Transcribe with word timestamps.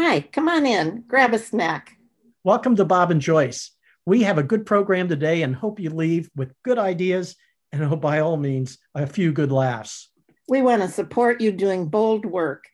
Hi, 0.00 0.20
come 0.20 0.48
on 0.48 0.64
in, 0.64 1.02
grab 1.08 1.34
a 1.34 1.40
snack. 1.40 1.98
Welcome 2.44 2.76
to 2.76 2.84
Bob 2.84 3.10
and 3.10 3.20
Joyce. 3.20 3.72
We 4.06 4.22
have 4.22 4.38
a 4.38 4.44
good 4.44 4.64
program 4.64 5.08
today 5.08 5.42
and 5.42 5.56
hope 5.56 5.80
you 5.80 5.90
leave 5.90 6.30
with 6.36 6.54
good 6.62 6.78
ideas 6.78 7.34
and, 7.72 7.82
oh, 7.82 7.96
by 7.96 8.20
all 8.20 8.36
means, 8.36 8.78
a 8.94 9.08
few 9.08 9.32
good 9.32 9.50
laughs. 9.50 10.08
We 10.48 10.62
want 10.62 10.82
to 10.82 10.88
support 10.88 11.40
you 11.40 11.50
doing 11.50 11.88
bold 11.88 12.24
work. 12.24 12.66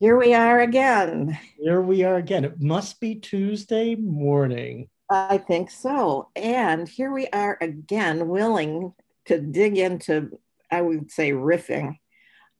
Here 0.00 0.18
we 0.18 0.34
are 0.34 0.58
again. 0.58 1.38
Here 1.56 1.80
we 1.80 2.02
are 2.02 2.16
again. 2.16 2.44
It 2.44 2.60
must 2.60 2.98
be 2.98 3.14
Tuesday 3.14 3.94
morning. 3.94 4.88
I 5.08 5.38
think 5.38 5.70
so. 5.70 6.30
And 6.34 6.88
here 6.88 7.12
we 7.12 7.28
are 7.28 7.58
again, 7.60 8.26
willing 8.26 8.92
to 9.26 9.40
dig 9.40 9.78
into, 9.78 10.40
I 10.68 10.80
would 10.80 11.12
say, 11.12 11.30
riffing 11.30 11.94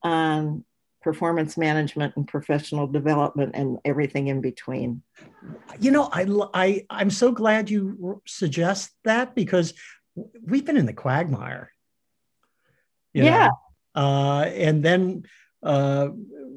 on 0.04 0.64
performance 1.06 1.56
management 1.56 2.12
and 2.16 2.26
professional 2.26 2.88
development 2.88 3.52
and 3.54 3.78
everything 3.84 4.26
in 4.26 4.40
between. 4.40 5.00
You 5.78 5.92
know, 5.92 6.08
I, 6.12 6.26
I, 6.52 6.86
I'm 6.90 7.10
so 7.10 7.30
glad 7.30 7.70
you 7.70 8.20
suggest 8.26 8.90
that 9.04 9.36
because 9.36 9.72
we've 10.42 10.64
been 10.64 10.76
in 10.76 10.84
the 10.84 10.92
quagmire. 10.92 11.70
yeah. 13.12 13.50
Uh, 13.94 14.50
and 14.52 14.84
then, 14.84 15.22
uh, 15.62 16.08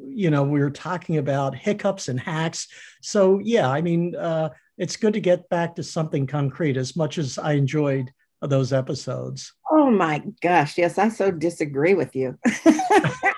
you 0.07 0.31
know, 0.31 0.41
we 0.41 0.61
were 0.61 0.71
talking 0.71 1.17
about 1.17 1.53
hiccups 1.53 2.07
and 2.07 2.19
hacks. 2.19 2.67
So, 3.03 3.37
yeah, 3.43 3.69
I 3.69 3.81
mean, 3.81 4.15
uh, 4.15 4.49
it's 4.79 4.97
good 4.97 5.13
to 5.13 5.21
get 5.21 5.47
back 5.49 5.75
to 5.75 5.83
something 5.83 6.25
concrete 6.25 6.75
as 6.75 6.95
much 6.95 7.19
as 7.19 7.37
I 7.37 7.51
enjoyed 7.51 8.11
those 8.41 8.73
episodes. 8.73 9.53
Oh 9.69 9.91
my 9.91 10.23
gosh. 10.41 10.75
Yes, 10.75 10.97
I 10.97 11.09
so 11.09 11.29
disagree 11.29 11.93
with 11.93 12.15
you. 12.15 12.39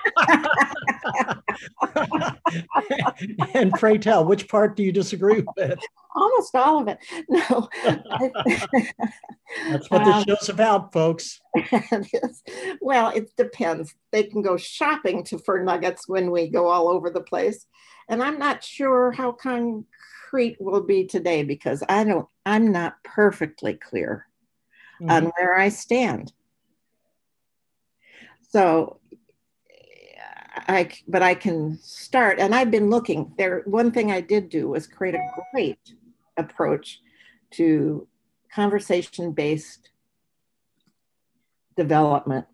and 3.54 3.72
pray 3.72 3.98
tell, 3.98 4.24
which 4.24 4.48
part 4.48 4.76
do 4.76 4.82
you 4.82 4.92
disagree 4.92 5.44
with? 5.56 5.78
Almost 6.14 6.54
all 6.54 6.82
of 6.82 6.88
it. 6.88 6.98
No. 7.28 7.68
That's 9.70 9.90
what 9.90 10.04
the 10.04 10.12
um, 10.12 10.24
show's 10.24 10.48
about, 10.48 10.92
folks. 10.92 11.40
well, 12.80 13.10
it 13.10 13.34
depends. 13.36 13.94
They 14.10 14.24
can 14.24 14.42
go 14.42 14.56
shopping 14.56 15.24
to 15.24 15.38
for 15.38 15.62
nuggets 15.62 16.08
when 16.08 16.30
we 16.30 16.48
go 16.48 16.68
all 16.68 16.88
over 16.88 17.10
the 17.10 17.22
place. 17.22 17.66
And 18.08 18.22
I'm 18.22 18.38
not 18.38 18.62
sure 18.62 19.12
how 19.12 19.32
concrete 19.32 20.56
will 20.60 20.82
be 20.82 21.06
today 21.06 21.44
because 21.44 21.82
I 21.88 22.04
don't 22.04 22.28
I'm 22.44 22.72
not 22.72 23.02
perfectly 23.04 23.74
clear 23.74 24.26
mm-hmm. 25.00 25.10
on 25.10 25.32
where 25.36 25.56
I 25.56 25.68
stand. 25.68 26.32
So 28.50 28.98
I 30.68 30.90
but 31.08 31.22
I 31.22 31.34
can 31.34 31.78
start 31.82 32.38
and 32.38 32.54
I've 32.54 32.70
been 32.70 32.90
looking 32.90 33.32
there 33.38 33.62
one 33.64 33.90
thing 33.90 34.10
I 34.10 34.20
did 34.20 34.48
do 34.48 34.68
was 34.68 34.86
create 34.86 35.14
a 35.14 35.28
great 35.52 35.78
approach 36.36 37.00
to 37.52 38.06
conversation 38.54 39.32
based 39.32 39.90
development 41.76 42.46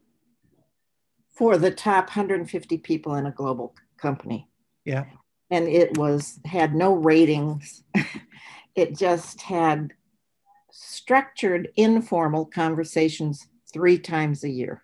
for 1.31 1.57
the 1.57 1.71
top 1.71 2.09
150 2.09 2.79
people 2.79 3.15
in 3.15 3.27
a 3.27 3.31
global 3.31 3.75
company. 3.97 4.49
Yeah. 4.85 5.05
And 5.51 5.69
it 5.69 5.97
was 5.97 6.41
had 6.45 6.75
no 6.75 6.95
ratings. 6.95 7.85
it 8.75 8.97
just 8.97 9.41
had 9.43 9.93
structured 10.71 11.69
informal 11.77 12.45
conversations 12.45 13.49
3 13.73 13.99
times 13.99 14.45
a 14.45 14.51
year 14.51 14.83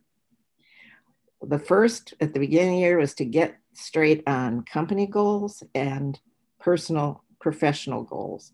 the 1.46 1.58
first 1.58 2.14
at 2.20 2.32
the 2.32 2.40
beginning 2.40 2.74
of 2.74 2.76
the 2.76 2.80
year 2.80 2.98
was 2.98 3.14
to 3.14 3.24
get 3.24 3.56
straight 3.72 4.22
on 4.26 4.64
company 4.64 5.06
goals 5.06 5.62
and 5.74 6.18
personal 6.60 7.24
professional 7.40 8.02
goals. 8.02 8.52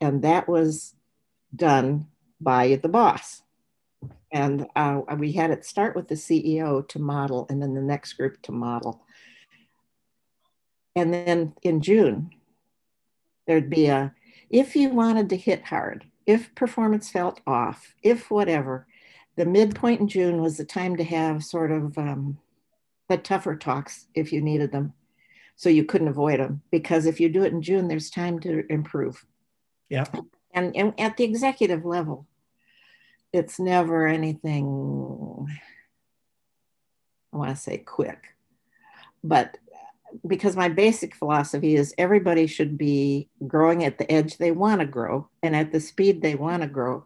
And 0.00 0.22
that 0.22 0.48
was 0.48 0.94
done 1.54 2.06
by 2.40 2.78
the 2.82 2.88
boss. 2.88 3.42
And 4.32 4.66
uh, 4.76 5.00
we 5.16 5.32
had 5.32 5.50
it 5.50 5.64
start 5.64 5.96
with 5.96 6.08
the 6.08 6.14
CEO 6.14 6.86
to 6.88 6.98
model, 6.98 7.46
and 7.48 7.62
then 7.62 7.74
the 7.74 7.80
next 7.80 8.14
group 8.14 8.40
to 8.42 8.52
model. 8.52 9.02
And 10.94 11.14
then 11.14 11.54
in 11.62 11.80
June, 11.80 12.30
there'd 13.46 13.70
be 13.70 13.86
a 13.86 14.12
if 14.50 14.74
you 14.76 14.90
wanted 14.90 15.28
to 15.30 15.36
hit 15.36 15.64
hard, 15.64 16.06
if 16.26 16.54
performance 16.54 17.10
felt 17.10 17.40
off, 17.46 17.94
if 18.02 18.30
whatever, 18.30 18.86
the 19.38 19.46
midpoint 19.46 20.00
in 20.00 20.08
June 20.08 20.42
was 20.42 20.56
the 20.56 20.64
time 20.64 20.96
to 20.96 21.04
have 21.04 21.44
sort 21.44 21.70
of 21.70 21.96
um, 21.96 22.38
the 23.08 23.16
tougher 23.16 23.54
talks 23.54 24.08
if 24.12 24.32
you 24.32 24.40
needed 24.40 24.72
them. 24.72 24.92
So 25.54 25.68
you 25.68 25.84
couldn't 25.84 26.08
avoid 26.08 26.40
them 26.40 26.62
because 26.72 27.06
if 27.06 27.20
you 27.20 27.28
do 27.28 27.44
it 27.44 27.52
in 27.52 27.62
June, 27.62 27.86
there's 27.86 28.10
time 28.10 28.40
to 28.40 28.64
improve. 28.70 29.24
Yeah. 29.88 30.06
And, 30.52 30.76
and 30.76 30.98
at 30.98 31.16
the 31.16 31.22
executive 31.22 31.84
level, 31.84 32.26
it's 33.32 33.60
never 33.60 34.08
anything, 34.08 35.46
I 37.32 37.36
want 37.36 37.50
to 37.50 37.56
say 37.56 37.78
quick, 37.78 38.34
but 39.22 39.56
because 40.26 40.56
my 40.56 40.68
basic 40.68 41.14
philosophy 41.14 41.76
is 41.76 41.94
everybody 41.96 42.48
should 42.48 42.76
be 42.76 43.28
growing 43.46 43.84
at 43.84 43.98
the 43.98 44.10
edge 44.10 44.38
they 44.38 44.50
want 44.50 44.80
to 44.80 44.86
grow 44.86 45.28
and 45.44 45.54
at 45.54 45.70
the 45.70 45.80
speed 45.80 46.22
they 46.22 46.34
want 46.34 46.62
to 46.62 46.68
grow 46.68 47.04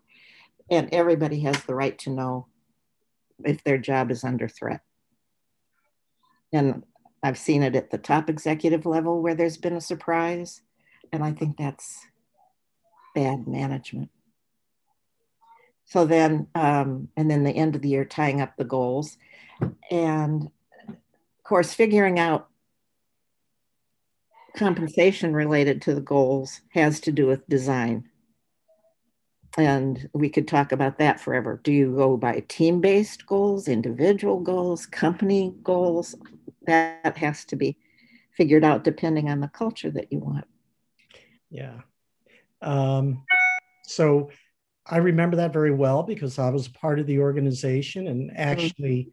and 0.71 0.89
everybody 0.93 1.41
has 1.41 1.63
the 1.65 1.75
right 1.75 1.99
to 2.01 2.11
know 2.11 2.47
if 3.45 3.63
their 3.65 3.79
job 3.79 4.11
is 4.11 4.25
under 4.25 4.49
threat. 4.49 4.81
And 6.53 6.85
I've 7.23 7.39
seen 7.39 7.63
it 7.63 7.77
at 7.77 7.91
the 7.91 7.99
top 7.99 8.29
executive 8.29 8.85
level 8.85 9.23
where 9.23 9.35
there's 9.35 9.57
been 9.57 9.77
a 9.77 9.81
surprise. 9.81 10.63
And 11.13 11.23
I 11.23 11.33
think 11.33 11.57
that's 11.57 12.07
bad 13.15 13.47
management. 13.47 14.11
So 15.85 16.07
then, 16.07 16.47
um, 16.55 17.09
and 17.17 17.31
then 17.31 17.45
the 17.45 17.51
end 17.51 17.77
of 17.77 17.83
the 17.83 17.91
year, 17.91 18.05
tying 18.05 18.41
up 18.41 18.57
the 18.57 18.65
goals. 18.65 19.19
And 19.91 20.51
of 20.89 21.45
course, 21.45 21.75
figuring 21.75 22.19
out 22.19 22.49
compensation 24.57 25.35
related 25.35 25.83
to 25.83 25.95
the 25.95 26.01
goals 26.01 26.61
has 26.71 27.01
to 27.01 27.13
do 27.13 27.27
with 27.27 27.49
design 27.49 28.09
and 29.59 30.09
we 30.13 30.29
could 30.29 30.49
talk 30.49 30.73
about 30.73 30.99
that 30.99 31.21
forever. 31.21 31.61
Do 31.63 31.73
you 31.73 31.95
go 31.95 32.17
by 32.17 32.41
team 32.49 32.81
based 32.81 33.27
goals, 33.27 33.69
individual 33.69 34.41
goals, 34.41 34.87
company 34.87 35.55
goals? 35.63 36.15
That 36.67 37.17
has 37.19 37.45
to 37.47 37.57
be 37.57 37.77
figured 38.37 38.65
out 38.65 38.85
depending 38.85 39.29
on 39.29 39.41
the 39.41 39.49
culture 39.49 39.91
that 39.91 40.13
you 40.13 40.19
want. 40.21 40.47
Yeah. 41.51 41.81
Um, 42.63 43.25
so 43.85 44.31
I 44.87 44.99
remember 44.99 45.37
that 45.37 45.53
very 45.53 45.73
well 45.73 46.03
because 46.03 46.39
I 46.39 46.49
was 46.51 46.69
part 46.69 46.99
of 46.99 47.07
the 47.07 47.21
organization 47.21 48.07
and 48.07 48.31
mm-hmm. 48.31 48.41
actually 48.41 49.13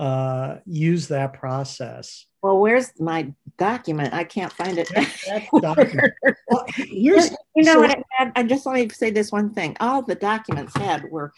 uh, 0.00 0.56
use 0.64 1.08
that 1.08 1.34
process. 1.34 2.24
Well, 2.42 2.58
where's 2.58 2.98
my 2.98 3.34
document? 3.58 4.14
I 4.14 4.24
can't 4.24 4.50
find 4.50 4.78
it. 4.78 4.90
well, 5.52 6.64
here's, 6.74 7.30
you 7.54 7.64
know 7.64 7.74
so, 7.74 7.80
what? 7.80 7.98
I, 8.18 8.32
I 8.34 8.42
just 8.44 8.64
want 8.64 8.88
to 8.88 8.96
say 8.96 9.10
this 9.10 9.30
one 9.30 9.52
thing. 9.52 9.76
All 9.78 10.00
the 10.00 10.14
documents 10.14 10.74
had 10.74 11.04
were 11.10 11.34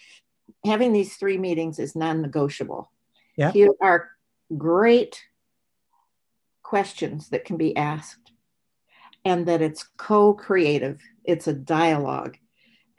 having 0.65 0.93
these 0.93 1.17
three 1.17 1.39
meetings 1.39 1.81
is 1.81 1.97
non-negotiable. 1.97 2.89
Yeah. 3.37 3.51
Here 3.51 3.71
are 3.81 4.11
great 4.57 5.21
questions 6.63 7.31
that 7.31 7.45
can 7.45 7.57
be 7.57 7.77
asked, 7.77 8.31
and 9.25 9.45
that 9.47 9.61
it's 9.61 9.89
co-creative. 9.97 11.01
It's 11.25 11.49
a 11.49 11.53
dialogue, 11.53 12.37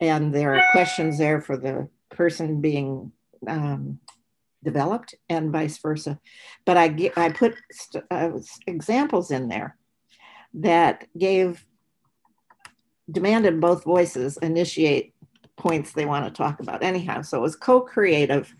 and 0.01 0.35
there 0.35 0.55
are 0.55 0.63
questions 0.73 1.17
there 1.17 1.39
for 1.39 1.55
the 1.55 1.87
person 2.09 2.59
being 2.59 3.13
um, 3.47 3.99
developed 4.63 5.15
and 5.29 5.51
vice 5.51 5.77
versa. 5.77 6.19
But 6.65 6.77
I, 6.77 7.11
I 7.15 7.29
put 7.29 7.55
uh, 8.09 8.31
examples 8.67 9.31
in 9.31 9.49
there 9.49 9.77
that 10.55 11.07
gave, 11.17 11.65
demanded 13.09 13.59
both 13.59 13.83
voices 13.83 14.37
initiate 14.37 15.13
points 15.57 15.91
they 15.91 16.05
want 16.05 16.25
to 16.25 16.31
talk 16.31 16.59
about 16.59 16.83
anyhow. 16.83 17.21
So 17.21 17.37
it 17.37 17.41
was 17.41 17.55
co-creative 17.55 18.53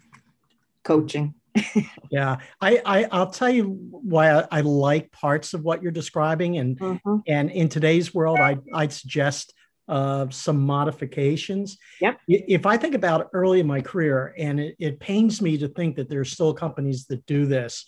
coaching. 0.84 1.34
yeah, 2.10 2.38
I, 2.62 2.82
I 2.84 3.08
I'll 3.12 3.30
tell 3.30 3.50
you 3.50 3.78
why 3.92 4.32
I, 4.32 4.48
I, 4.52 4.62
like 4.62 5.12
parts 5.12 5.54
of 5.54 5.64
what 5.64 5.84
you're 5.84 5.92
describing, 5.92 6.58
and 6.58 6.80
mm-hmm. 6.80 7.18
and 7.28 7.52
in 7.52 7.70
today's 7.70 8.12
world, 8.12 8.40
I 8.40 8.58
I'd 8.74 8.92
suggest 8.92 9.54
uh, 9.88 10.28
some 10.30 10.62
modifications. 10.62 11.78
Yep. 12.02 12.20
If 12.28 12.66
I 12.66 12.78
think 12.78 12.96
about 12.96 13.30
early 13.34 13.60
in 13.60 13.68
my 13.68 13.82
career, 13.82 14.34
and 14.38 14.60
it, 14.60 14.76
it 14.80 15.00
pains 15.00 15.42
me 15.42 15.58
to 15.58 15.68
think 15.68 15.96
that 15.98 16.10
there's 16.10 16.32
still 16.32 16.54
companies 16.54 17.06
that 17.08 17.26
do 17.26 17.46
this, 17.46 17.86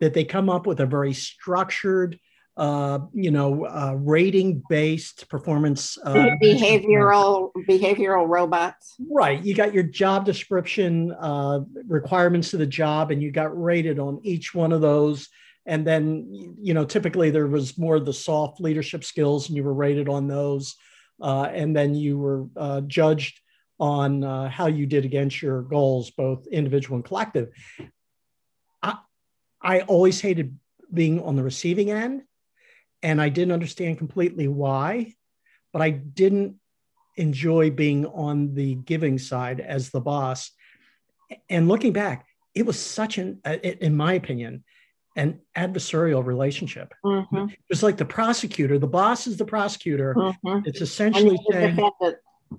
that 0.00 0.14
they 0.14 0.24
come 0.24 0.48
up 0.48 0.66
with 0.66 0.80
a 0.80 0.86
very 0.86 1.12
structured, 1.12 2.18
uh, 2.56 3.00
you 3.12 3.30
know, 3.30 3.66
uh, 3.66 3.94
rating-based 3.98 5.28
performance 5.28 5.98
uh, 6.04 6.26
behavioral 6.42 7.50
behavioral 7.68 8.28
robots. 8.28 8.94
Right. 9.10 9.42
You 9.42 9.54
got 9.54 9.72
your 9.72 9.84
job 9.84 10.24
description 10.24 11.12
uh, 11.12 11.60
requirements 11.86 12.50
to 12.50 12.56
the 12.56 12.66
job, 12.66 13.10
and 13.10 13.22
you 13.22 13.32
got 13.32 13.60
rated 13.60 13.98
on 13.98 14.20
each 14.22 14.54
one 14.54 14.72
of 14.72 14.80
those 14.80 15.28
and 15.64 15.86
then 15.86 16.26
you 16.60 16.74
know 16.74 16.84
typically 16.84 17.30
there 17.30 17.46
was 17.46 17.78
more 17.78 18.00
the 18.00 18.12
soft 18.12 18.60
leadership 18.60 19.04
skills 19.04 19.48
and 19.48 19.56
you 19.56 19.62
were 19.62 19.72
rated 19.72 20.08
on 20.08 20.26
those 20.26 20.74
uh, 21.22 21.44
and 21.44 21.74
then 21.74 21.94
you 21.94 22.18
were 22.18 22.46
uh, 22.56 22.80
judged 22.82 23.40
on 23.78 24.22
uh, 24.22 24.48
how 24.48 24.66
you 24.66 24.86
did 24.86 25.04
against 25.04 25.40
your 25.40 25.62
goals 25.62 26.10
both 26.10 26.46
individual 26.48 26.96
and 26.96 27.04
collective. 27.04 27.48
I, 28.82 28.98
I 29.60 29.80
always 29.82 30.20
hated 30.20 30.58
being 30.92 31.22
on 31.22 31.36
the 31.36 31.42
receiving 31.42 31.90
end 31.90 32.22
and 33.02 33.18
i 33.18 33.30
didn't 33.30 33.52
understand 33.52 33.96
completely 33.96 34.46
why 34.46 35.14
but 35.72 35.80
i 35.80 35.88
didn't 35.88 36.56
enjoy 37.16 37.70
being 37.70 38.06
on 38.06 38.54
the 38.54 38.74
giving 38.74 39.18
side 39.18 39.60
as 39.60 39.90
the 39.90 40.00
boss. 40.00 40.50
And 41.48 41.68
looking 41.68 41.92
back 41.92 42.26
it 42.54 42.66
was 42.66 42.78
such 42.78 43.16
an 43.16 43.40
in 43.44 43.96
my 43.96 44.12
opinion 44.14 44.64
an 45.16 45.40
adversarial 45.56 46.24
relationship. 46.24 46.94
Mm-hmm. 47.04 47.46
It's 47.68 47.82
like 47.82 47.96
the 47.96 48.04
prosecutor, 48.04 48.78
the 48.78 48.86
boss 48.86 49.26
is 49.26 49.36
the 49.36 49.44
prosecutor. 49.44 50.14
Mm-hmm. 50.14 50.60
It's 50.64 50.80
essentially 50.80 51.38
saying, 51.50 51.78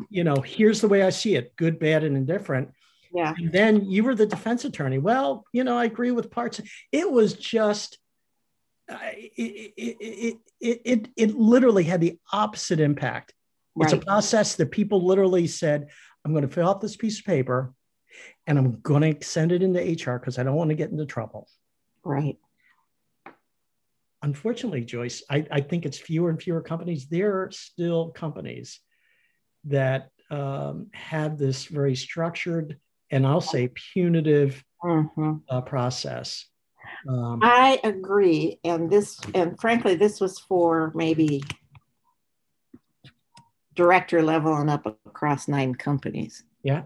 you 0.09 0.23
know, 0.23 0.35
here's 0.35 0.81
the 0.81 0.88
way 0.88 1.03
I 1.03 1.09
see 1.09 1.35
it 1.35 1.55
good, 1.55 1.79
bad, 1.79 2.03
and 2.03 2.15
indifferent. 2.15 2.71
Yeah. 3.13 3.33
And 3.38 3.51
then 3.51 3.85
you 3.89 4.03
were 4.03 4.15
the 4.15 4.25
defense 4.25 4.65
attorney. 4.65 4.97
Well, 4.97 5.45
you 5.53 5.63
know, 5.63 5.77
I 5.77 5.85
agree 5.85 6.11
with 6.11 6.31
parts. 6.31 6.59
It 6.91 7.09
was 7.11 7.33
just, 7.33 8.00
it, 8.89 9.73
it, 9.77 10.38
it, 10.59 10.81
it, 10.83 11.07
it 11.15 11.35
literally 11.35 11.83
had 11.83 12.01
the 12.01 12.17
opposite 12.31 12.79
impact. 12.79 13.33
Right. 13.75 13.85
It's 13.85 13.94
a 13.94 14.06
process 14.06 14.56
that 14.56 14.71
people 14.71 15.06
literally 15.06 15.47
said, 15.47 15.89
I'm 16.25 16.31
going 16.31 16.47
to 16.47 16.53
fill 16.53 16.69
out 16.69 16.81
this 16.81 16.95
piece 16.95 17.19
of 17.19 17.25
paper 17.25 17.73
and 18.45 18.57
I'm 18.57 18.79
going 18.81 19.15
to 19.15 19.25
send 19.25 19.51
it 19.51 19.63
into 19.63 19.79
HR 19.79 20.19
because 20.19 20.38
I 20.38 20.44
don't 20.44 20.56
want 20.56 20.69
to 20.69 20.75
get 20.75 20.91
into 20.91 21.06
trouble. 21.06 21.47
Right. 22.03 22.38
Unfortunately, 24.23 24.83
Joyce, 24.83 25.21
I, 25.29 25.45
I 25.51 25.61
think 25.61 25.85
it's 25.85 25.99
fewer 25.99 26.29
and 26.29 26.41
fewer 26.41 26.61
companies. 26.61 27.07
There 27.07 27.41
are 27.41 27.51
still 27.51 28.09
companies 28.11 28.79
that 29.65 30.09
um, 30.31 30.87
have 30.93 31.37
this 31.37 31.65
very 31.65 31.95
structured 31.95 32.79
and 33.13 33.27
I'll 33.27 33.41
say 33.41 33.69
punitive 33.93 34.63
mm-hmm. 34.83 35.33
uh, 35.47 35.61
process. 35.61 36.47
Um, 37.07 37.39
I 37.43 37.79
agree, 37.83 38.59
and 38.63 38.89
this, 38.89 39.19
and 39.35 39.59
frankly, 39.59 39.95
this 39.95 40.19
was 40.19 40.39
for 40.39 40.91
maybe 40.95 41.43
director 43.75 44.23
level 44.23 44.55
and 44.55 44.69
up 44.69 44.85
across 45.05 45.47
nine 45.47 45.75
companies. 45.75 46.43
Yeah, 46.63 46.83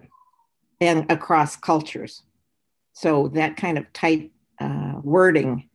and 0.81 1.09
across 1.09 1.55
cultures. 1.55 2.23
So 2.91 3.29
that 3.29 3.55
kind 3.55 3.77
of 3.77 3.91
tight 3.93 4.31
uh, 4.59 4.95
wording 5.03 5.69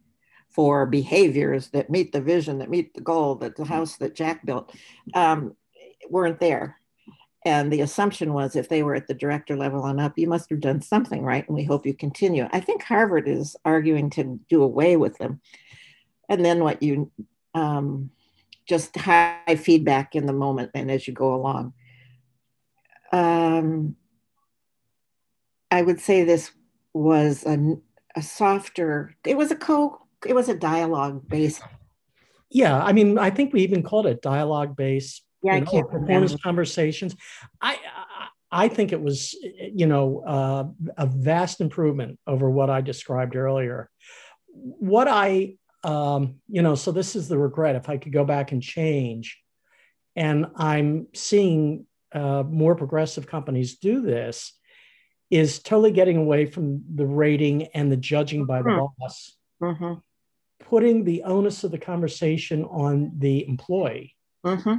for 0.52 0.86
behaviors 0.86 1.68
that 1.68 1.90
meet 1.90 2.12
the 2.12 2.20
vision, 2.20 2.58
that 2.58 2.70
meet 2.70 2.94
the 2.94 3.00
goal, 3.00 3.34
that 3.36 3.56
the 3.56 3.64
house 3.64 3.96
that 3.96 4.14
Jack 4.14 4.44
built 4.44 4.74
um, 5.14 5.56
weren't 6.10 6.40
there. 6.40 6.76
And 7.44 7.72
the 7.72 7.80
assumption 7.80 8.32
was 8.32 8.54
if 8.54 8.68
they 8.68 8.82
were 8.82 8.94
at 8.94 9.08
the 9.08 9.14
director 9.14 9.56
level 9.56 9.84
and 9.86 10.00
up, 10.00 10.16
you 10.16 10.28
must 10.28 10.48
have 10.50 10.60
done 10.60 10.80
something 10.80 11.22
right, 11.22 11.46
and 11.46 11.56
we 11.56 11.64
hope 11.64 11.86
you 11.86 11.94
continue. 11.94 12.48
I 12.52 12.60
think 12.60 12.82
Harvard 12.84 13.26
is 13.26 13.56
arguing 13.64 14.10
to 14.10 14.38
do 14.48 14.62
away 14.62 14.96
with 14.96 15.18
them. 15.18 15.40
And 16.28 16.44
then 16.44 16.62
what 16.62 16.82
you 16.82 17.10
um, 17.54 18.10
just 18.66 18.96
high 18.96 19.56
feedback 19.58 20.14
in 20.14 20.26
the 20.26 20.32
moment 20.32 20.70
and 20.74 20.90
as 20.90 21.06
you 21.06 21.12
go 21.12 21.34
along. 21.34 21.72
Um, 23.12 23.96
I 25.70 25.82
would 25.82 26.00
say 26.00 26.22
this 26.22 26.52
was 26.92 27.44
a 27.44 27.76
a 28.14 28.22
softer 28.22 29.14
it 29.24 29.36
was 29.38 29.50
a 29.50 29.56
co 29.56 30.01
it 30.26 30.34
was 30.34 30.48
a 30.48 30.54
dialogue 30.54 31.28
based 31.28 31.62
yeah 32.50 32.82
i 32.82 32.92
mean 32.92 33.18
i 33.18 33.30
think 33.30 33.52
we 33.52 33.62
even 33.62 33.82
called 33.82 34.06
it 34.06 34.22
dialogue 34.22 34.76
based 34.76 35.24
yeah, 35.42 35.56
you 35.56 35.60
know, 35.62 35.78
I 35.78 35.82
performance 35.82 36.32
remember. 36.32 36.42
conversations 36.42 37.16
I, 37.60 37.72
I 38.50 38.64
i 38.64 38.68
think 38.68 38.92
it 38.92 39.00
was 39.00 39.34
you 39.42 39.86
know 39.86 40.22
uh, 40.26 40.64
a 40.96 41.06
vast 41.06 41.60
improvement 41.60 42.18
over 42.26 42.50
what 42.50 42.70
i 42.70 42.80
described 42.80 43.36
earlier 43.36 43.90
what 44.48 45.08
i 45.08 45.54
um, 45.84 46.36
you 46.48 46.62
know 46.62 46.76
so 46.76 46.92
this 46.92 47.16
is 47.16 47.28
the 47.28 47.38
regret 47.38 47.74
if 47.74 47.88
i 47.88 47.96
could 47.96 48.12
go 48.12 48.24
back 48.24 48.52
and 48.52 48.62
change 48.62 49.40
and 50.14 50.46
i'm 50.56 51.08
seeing 51.14 51.86
uh, 52.14 52.44
more 52.46 52.74
progressive 52.74 53.26
companies 53.26 53.78
do 53.78 54.02
this 54.02 54.52
is 55.32 55.60
totally 55.60 55.92
getting 55.92 56.18
away 56.18 56.44
from 56.44 56.84
the 56.94 57.06
rating 57.06 57.64
and 57.68 57.90
the 57.90 57.96
judging 57.96 58.44
by 58.44 58.60
the 58.60 58.68
mm-hmm. 58.68 59.02
boss, 59.02 59.36
mm-hmm. 59.62 59.94
Putting 60.72 61.04
the 61.04 61.22
onus 61.24 61.64
of 61.64 61.70
the 61.70 61.76
conversation 61.78 62.64
on 62.64 63.12
the 63.18 63.46
employee, 63.46 64.16
mm-hmm. 64.46 64.76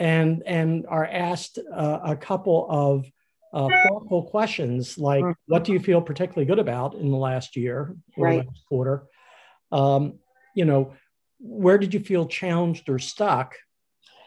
and 0.00 0.42
and 0.44 0.86
are 0.88 1.06
asked 1.06 1.60
uh, 1.72 2.00
a 2.02 2.16
couple 2.16 2.66
of 2.68 3.06
uh, 3.52 3.68
thoughtful 3.86 4.24
questions 4.24 4.98
like, 4.98 5.22
mm-hmm. 5.22 5.52
"What 5.52 5.62
do 5.62 5.72
you 5.72 5.78
feel 5.78 6.02
particularly 6.02 6.46
good 6.46 6.58
about 6.58 6.94
in 6.96 7.12
the 7.12 7.16
last 7.16 7.54
year 7.54 7.94
or 8.16 8.26
right. 8.26 8.44
last 8.44 8.64
quarter?" 8.68 9.04
Um, 9.70 10.18
you 10.56 10.64
know, 10.64 10.94
where 11.38 11.78
did 11.78 11.94
you 11.94 12.00
feel 12.00 12.26
challenged 12.26 12.88
or 12.88 12.98
stuck? 12.98 13.54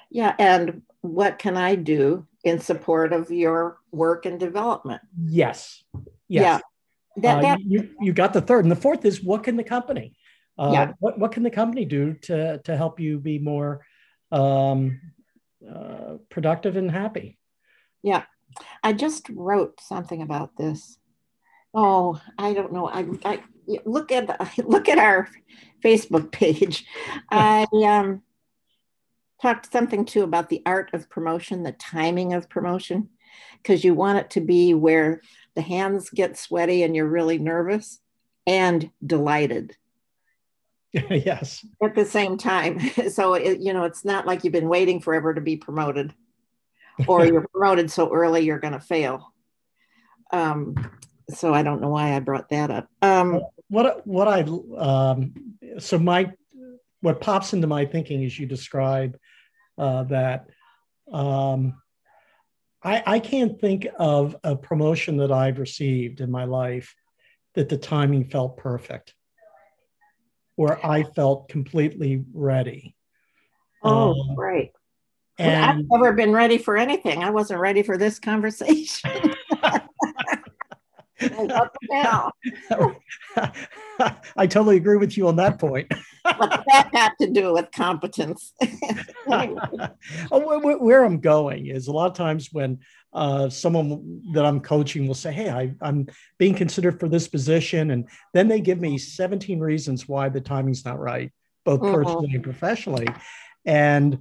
Yeah, 0.10 0.34
and 0.40 0.84
what 1.02 1.38
can 1.38 1.58
I 1.58 1.76
do 1.76 2.26
in 2.48 2.60
support 2.62 3.12
of 3.12 3.30
your 3.30 3.78
work 3.92 4.26
and 4.26 4.40
development. 4.40 5.02
Yes. 5.26 5.84
yes. 6.30 6.44
Yeah. 6.44 6.60
That, 7.18 7.38
uh, 7.38 7.42
that, 7.42 7.58
uh, 7.58 7.62
you, 7.66 7.90
you 8.00 8.14
got 8.14 8.32
the 8.32 8.42
third. 8.42 8.64
And 8.64 8.72
the 8.72 8.76
fourth 8.78 9.04
is 9.04 9.22
what 9.22 9.44
can 9.44 9.58
the 9.58 9.64
company? 9.64 10.16
Uh, 10.58 10.72
yeah. 10.74 10.92
what, 11.00 11.20
what 11.20 11.32
can 11.32 11.44
the 11.44 11.52
company 11.52 11.86
do 11.86 12.14
to, 12.14 12.60
to 12.60 12.76
help 12.76 13.00
you 13.00 13.20
be 13.20 13.38
more 13.38 13.86
um, 14.32 15.00
uh, 15.70 16.16
productive 16.30 16.78
and 16.78 16.90
happy? 16.90 17.38
Yeah. 18.02 18.24
I 18.84 18.94
just 18.94 19.30
wrote 19.30 19.80
something 19.82 20.22
about 20.22 20.58
this. 20.58 20.98
Oh, 21.74 22.20
I 22.38 22.54
don't 22.54 22.74
know. 22.74 22.88
I, 22.88 23.06
I 23.24 23.44
look 23.86 24.12
at 24.12 24.58
look 24.66 24.90
at 24.90 24.98
our 24.98 25.30
Facebook 25.84 26.32
page. 26.32 26.86
I 27.32 27.68
um 27.86 28.24
talked 29.42 29.72
something 29.72 30.06
too 30.06 30.24
about 30.24 30.50
the 30.50 30.64
art 30.66 30.92
of 30.94 31.10
promotion, 31.10 31.64
the 31.64 31.74
timing 31.74 32.34
of 32.34 32.50
promotion, 32.50 33.10
because 33.62 33.84
you 33.84 33.94
want 33.94 34.18
it 34.18 34.30
to 34.32 34.42
be 34.42 34.74
where 34.74 35.22
the 35.56 35.62
hands 35.62 36.10
get 36.10 36.38
sweaty 36.38 36.84
and 36.84 36.96
you're 36.96 37.08
really 37.08 37.38
nervous 37.38 38.00
and 38.48 38.90
delighted. 39.06 39.76
yes. 40.94 41.66
At 41.82 41.96
the 41.96 42.06
same 42.06 42.38
time. 42.38 42.80
So, 43.10 43.34
it, 43.34 43.60
you 43.60 43.74
know, 43.74 43.84
it's 43.84 44.06
not 44.06 44.26
like 44.26 44.44
you've 44.44 44.54
been 44.54 44.70
waiting 44.70 45.00
forever 45.00 45.34
to 45.34 45.42
be 45.42 45.58
promoted 45.58 46.14
or 47.08 47.26
you're 47.26 47.48
promoted 47.48 47.92
so 47.92 48.14
early 48.14 48.42
you're 48.42 48.60
going 48.60 48.74
to 48.74 48.80
fail. 48.80 49.34
Um, 50.32 50.76
so 51.30 51.54
I 51.54 51.64
don't 51.64 51.82
know 51.82 51.90
why 51.90 52.16
I 52.16 52.20
brought 52.20 52.50
that 52.50 52.72
up. 52.72 52.88
Um, 53.02 53.42
what 53.70 54.06
what 54.08 54.28
I 54.28 54.42
um, 54.78 55.34
so 55.78 56.00
my 56.00 56.32
what 57.02 57.20
pops 57.22 57.54
into 57.54 57.68
my 57.68 57.86
thinking 57.86 58.24
as 58.24 58.38
you 58.40 58.46
describe 58.46 59.18
uh, 59.78 60.04
that 60.04 60.48
um, 61.12 61.82
I, 62.82 63.04
I 63.06 63.20
can't 63.20 63.60
think 63.60 63.88
of 63.98 64.36
a 64.44 64.56
promotion 64.56 65.18
that 65.18 65.32
I've 65.32 65.60
received 65.60 66.22
in 66.22 66.32
my 66.32 66.46
life 66.46 66.96
that 67.56 67.70
the 67.70 67.78
timing 67.78 68.26
felt 68.26 68.58
perfect, 68.58 69.14
where 70.58 70.86
I 70.86 71.04
felt 71.04 71.48
completely 71.48 72.26
ready. 72.34 72.96
Oh, 73.84 74.12
um, 74.12 74.36
right. 74.36 74.72
And 75.38 75.64
I've 75.64 75.86
never 75.90 76.14
been 76.14 76.34
ready 76.34 76.58
for 76.58 76.76
anything. 76.76 77.24
I 77.24 77.30
wasn't 77.30 77.60
ready 77.60 77.84
for 77.84 77.96
this 77.96 78.20
conversation. 78.20 79.34
I 84.36 84.48
totally 84.48 84.78
agree 84.78 84.98
with 84.98 85.16
you 85.16 85.28
on 85.28 85.36
that 85.38 85.60
point. 85.60 85.92
What's 86.38 86.64
that 86.68 86.90
got 86.92 87.14
to 87.22 87.32
do 87.32 87.54
with 87.54 87.72
competence? 87.72 88.54
oh, 89.28 90.60
where, 90.62 90.78
where, 90.78 91.04
I'm 91.04 91.20
going 91.20 91.68
is 91.68 91.88
a 91.88 91.92
lot 91.92 92.12
of 92.12 92.18
times 92.18 92.50
when 92.52 92.80
uh, 93.14 93.50
someone 93.50 94.22
that 94.34 94.46
I'm 94.46 94.60
coaching 94.60 95.08
will 95.08 95.16
say, 95.16 95.32
Hey, 95.32 95.50
I, 95.50 95.74
I'm 95.82 96.08
being 96.38 96.56
considered 96.56 97.00
for 97.00 97.08
this 97.08 97.28
position. 97.28 97.92
And 97.92 98.08
then 98.34 98.48
they 98.48 98.62
give 98.62 98.80
me 98.80 98.98
17 98.98 99.60
reasons 99.60 100.08
why 100.08 100.30
the 100.30 100.42
timing's 100.42 100.86
not 100.86 101.00
right, 101.00 101.32
both 101.66 101.82
mm-hmm. 101.82 101.94
personally 101.94 102.32
and 102.34 102.44
professionally. 102.44 103.08
And 103.66 104.20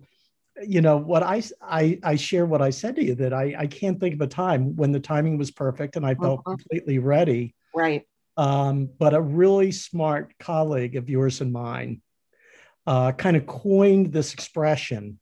you 0.62 0.80
know 0.80 0.96
what 0.96 1.23
I, 1.23 1.42
I 1.61 1.99
i 2.02 2.16
share 2.16 2.46
what 2.46 2.62
i 2.62 2.70
said 2.70 2.96
to 2.96 3.04
you 3.04 3.14
that 3.16 3.32
i 3.32 3.54
i 3.58 3.66
can't 3.66 4.00
think 4.00 4.14
of 4.14 4.20
a 4.20 4.26
time 4.26 4.75
when 4.76 4.92
the 4.92 5.00
timing 5.00 5.37
was 5.37 5.50
perfect 5.50 5.96
and 5.96 6.06
i 6.06 6.14
felt 6.14 6.40
uh-huh. 6.40 6.56
completely 6.56 6.99
ready 6.99 7.54
right 7.75 8.06
um, 8.38 8.90
but 8.99 9.14
a 9.14 9.20
really 9.20 9.73
smart 9.73 10.35
colleague 10.38 10.96
of 10.96 11.08
yours 11.08 11.40
and 11.40 11.52
mine 11.52 12.02
uh, 12.87 13.12
kind 13.12 13.37
of 13.37 13.47
coined 13.47 14.12
this 14.12 14.33
expression 14.35 15.19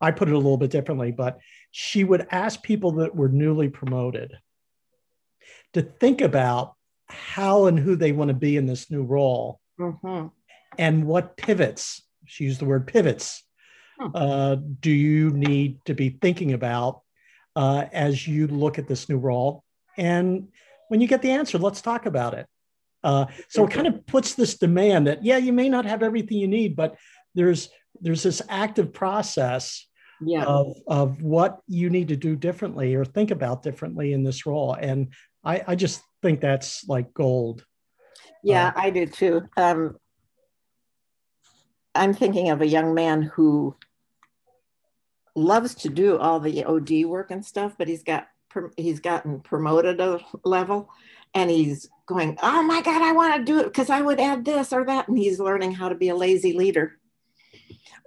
i 0.00 0.10
put 0.10 0.28
it 0.28 0.34
a 0.34 0.38
little 0.38 0.56
bit 0.56 0.70
differently 0.70 1.10
but 1.10 1.38
she 1.70 2.04
would 2.04 2.26
ask 2.30 2.62
people 2.62 2.92
that 2.92 3.14
were 3.14 3.28
newly 3.28 3.68
promoted 3.68 4.32
to 5.72 5.82
think 5.82 6.20
about 6.20 6.74
how 7.08 7.66
and 7.66 7.78
who 7.78 7.96
they 7.96 8.12
want 8.12 8.28
to 8.28 8.34
be 8.34 8.56
in 8.56 8.66
this 8.66 8.90
new 8.90 9.02
role 9.02 9.60
Mm-hmm. 9.78 10.28
And 10.78 11.06
what 11.06 11.36
pivots, 11.36 12.02
she 12.26 12.44
used 12.44 12.60
the 12.60 12.64
word 12.64 12.86
pivots, 12.86 13.42
hmm. 13.98 14.08
uh, 14.14 14.56
do 14.80 14.90
you 14.90 15.30
need 15.30 15.84
to 15.86 15.94
be 15.94 16.10
thinking 16.10 16.52
about 16.52 17.02
uh, 17.56 17.86
as 17.92 18.26
you 18.26 18.46
look 18.46 18.78
at 18.78 18.88
this 18.88 19.08
new 19.08 19.18
role? 19.18 19.62
And 19.96 20.48
when 20.88 21.00
you 21.00 21.08
get 21.08 21.22
the 21.22 21.30
answer, 21.30 21.58
let's 21.58 21.80
talk 21.80 22.06
about 22.06 22.34
it. 22.34 22.46
Uh, 23.04 23.26
so 23.48 23.64
it 23.64 23.70
kind 23.70 23.86
of 23.86 24.04
puts 24.06 24.34
this 24.34 24.56
demand 24.56 25.06
that 25.06 25.24
yeah, 25.24 25.36
you 25.36 25.52
may 25.52 25.68
not 25.68 25.84
have 25.84 26.02
everything 26.02 26.38
you 26.38 26.48
need, 26.48 26.74
but 26.74 26.96
there's 27.34 27.68
there's 28.00 28.22
this 28.22 28.42
active 28.48 28.92
process 28.92 29.86
yeah. 30.20 30.44
of 30.44 30.74
of 30.86 31.22
what 31.22 31.60
you 31.68 31.90
need 31.90 32.08
to 32.08 32.16
do 32.16 32.34
differently 32.34 32.94
or 32.94 33.04
think 33.04 33.30
about 33.30 33.62
differently 33.62 34.12
in 34.12 34.24
this 34.24 34.46
role, 34.46 34.72
and 34.72 35.12
I, 35.44 35.62
I 35.68 35.74
just 35.74 36.02
think 36.22 36.40
that's 36.40 36.88
like 36.88 37.12
gold. 37.12 37.64
Yeah, 38.42 38.68
uh, 38.68 38.80
I 38.80 38.90
do 38.90 39.06
too. 39.06 39.42
Um, 39.56 39.96
I'm 41.94 42.14
thinking 42.14 42.50
of 42.50 42.62
a 42.62 42.66
young 42.66 42.94
man 42.94 43.22
who 43.22 43.76
loves 45.36 45.74
to 45.74 45.88
do 45.88 46.18
all 46.18 46.40
the 46.40 46.64
OD 46.64 47.04
work 47.04 47.30
and 47.30 47.44
stuff, 47.44 47.74
but 47.76 47.88
he's 47.88 48.02
got 48.02 48.26
he's 48.76 49.00
gotten 49.00 49.40
promoted 49.40 50.00
a 50.00 50.20
level 50.44 50.88
and 51.34 51.50
he's 51.50 51.88
going, 52.06 52.38
oh 52.42 52.62
my 52.62 52.82
God, 52.82 53.02
I 53.02 53.12
want 53.12 53.36
to 53.36 53.44
do 53.44 53.60
it 53.60 53.64
because 53.64 53.90
I 53.90 54.00
would 54.00 54.20
add 54.20 54.44
this 54.44 54.72
or 54.72 54.84
that. 54.84 55.08
And 55.08 55.18
he's 55.18 55.40
learning 55.40 55.72
how 55.72 55.88
to 55.88 55.94
be 55.94 56.08
a 56.08 56.16
lazy 56.16 56.52
leader. 56.52 56.98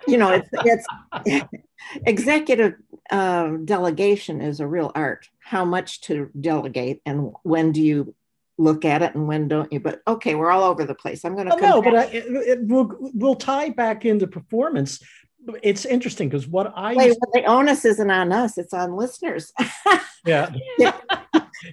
You 0.07 0.17
know, 0.17 0.31
it's, 0.31 0.85
it's 1.25 1.45
executive 2.05 2.75
uh, 3.11 3.49
delegation 3.65 4.41
is 4.41 4.59
a 4.59 4.67
real 4.67 4.91
art. 4.93 5.27
How 5.39 5.65
much 5.65 6.01
to 6.01 6.29
delegate 6.39 7.01
and 7.05 7.33
when 7.43 7.71
do 7.71 7.81
you 7.81 8.13
look 8.57 8.85
at 8.85 9.01
it 9.01 9.15
and 9.15 9.27
when 9.27 9.47
don't 9.47 9.71
you? 9.71 9.79
But 9.79 10.01
okay, 10.07 10.35
we're 10.35 10.51
all 10.51 10.63
over 10.63 10.85
the 10.85 10.95
place. 10.95 11.25
I'm 11.25 11.35
going 11.35 11.47
to. 11.47 11.55
Oh, 11.55 11.57
no, 11.57 11.81
but 11.81 11.95
I, 11.95 12.03
it, 12.05 12.25
it, 12.27 12.59
we'll, 12.63 12.95
we'll 12.99 13.35
tie 13.35 13.69
back 13.69 14.05
into 14.05 14.27
performance 14.27 15.01
it's 15.63 15.85
interesting 15.85 16.29
because 16.29 16.47
what 16.47 16.73
I 16.75 16.95
Wait, 16.95 17.09
well, 17.09 17.31
the 17.33 17.45
onus 17.45 17.85
isn't 17.85 18.11
on 18.11 18.31
us; 18.31 18.57
it's 18.57 18.73
on 18.73 18.95
listeners. 18.95 19.51
yeah, 20.25 20.53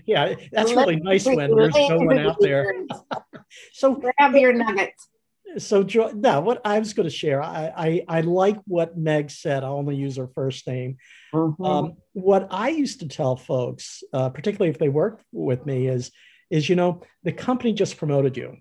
yeah, 0.06 0.34
that's 0.52 0.72
really 0.72 0.96
nice 0.96 1.26
when 1.26 1.54
there's 1.54 1.74
no 1.74 1.98
one 1.98 2.18
out 2.18 2.36
there. 2.40 2.72
so 3.72 3.94
grab 3.94 4.34
your 4.34 4.52
nuggets. 4.52 5.08
So, 5.58 5.82
now 6.14 6.40
what 6.40 6.60
I 6.64 6.78
was 6.80 6.94
going 6.94 7.08
to 7.08 7.14
share, 7.14 7.40
I, 7.40 7.72
I, 7.76 8.04
I 8.08 8.20
like 8.22 8.58
what 8.66 8.98
Meg 8.98 9.30
said. 9.30 9.62
I'll 9.62 9.74
only 9.74 9.94
use 9.94 10.16
her 10.16 10.26
first 10.26 10.66
name. 10.66 10.96
Mm-hmm. 11.32 11.64
Um, 11.64 11.94
what 12.12 12.48
I 12.50 12.70
used 12.70 13.00
to 13.00 13.08
tell 13.08 13.36
folks, 13.36 14.02
uh, 14.12 14.30
particularly 14.30 14.70
if 14.70 14.78
they 14.78 14.88
work 14.88 15.20
with 15.32 15.64
me, 15.64 15.86
is 15.86 16.10
is 16.50 16.68
you 16.68 16.76
know 16.76 17.02
the 17.22 17.32
company 17.32 17.72
just 17.72 17.96
promoted 17.96 18.36
you. 18.36 18.56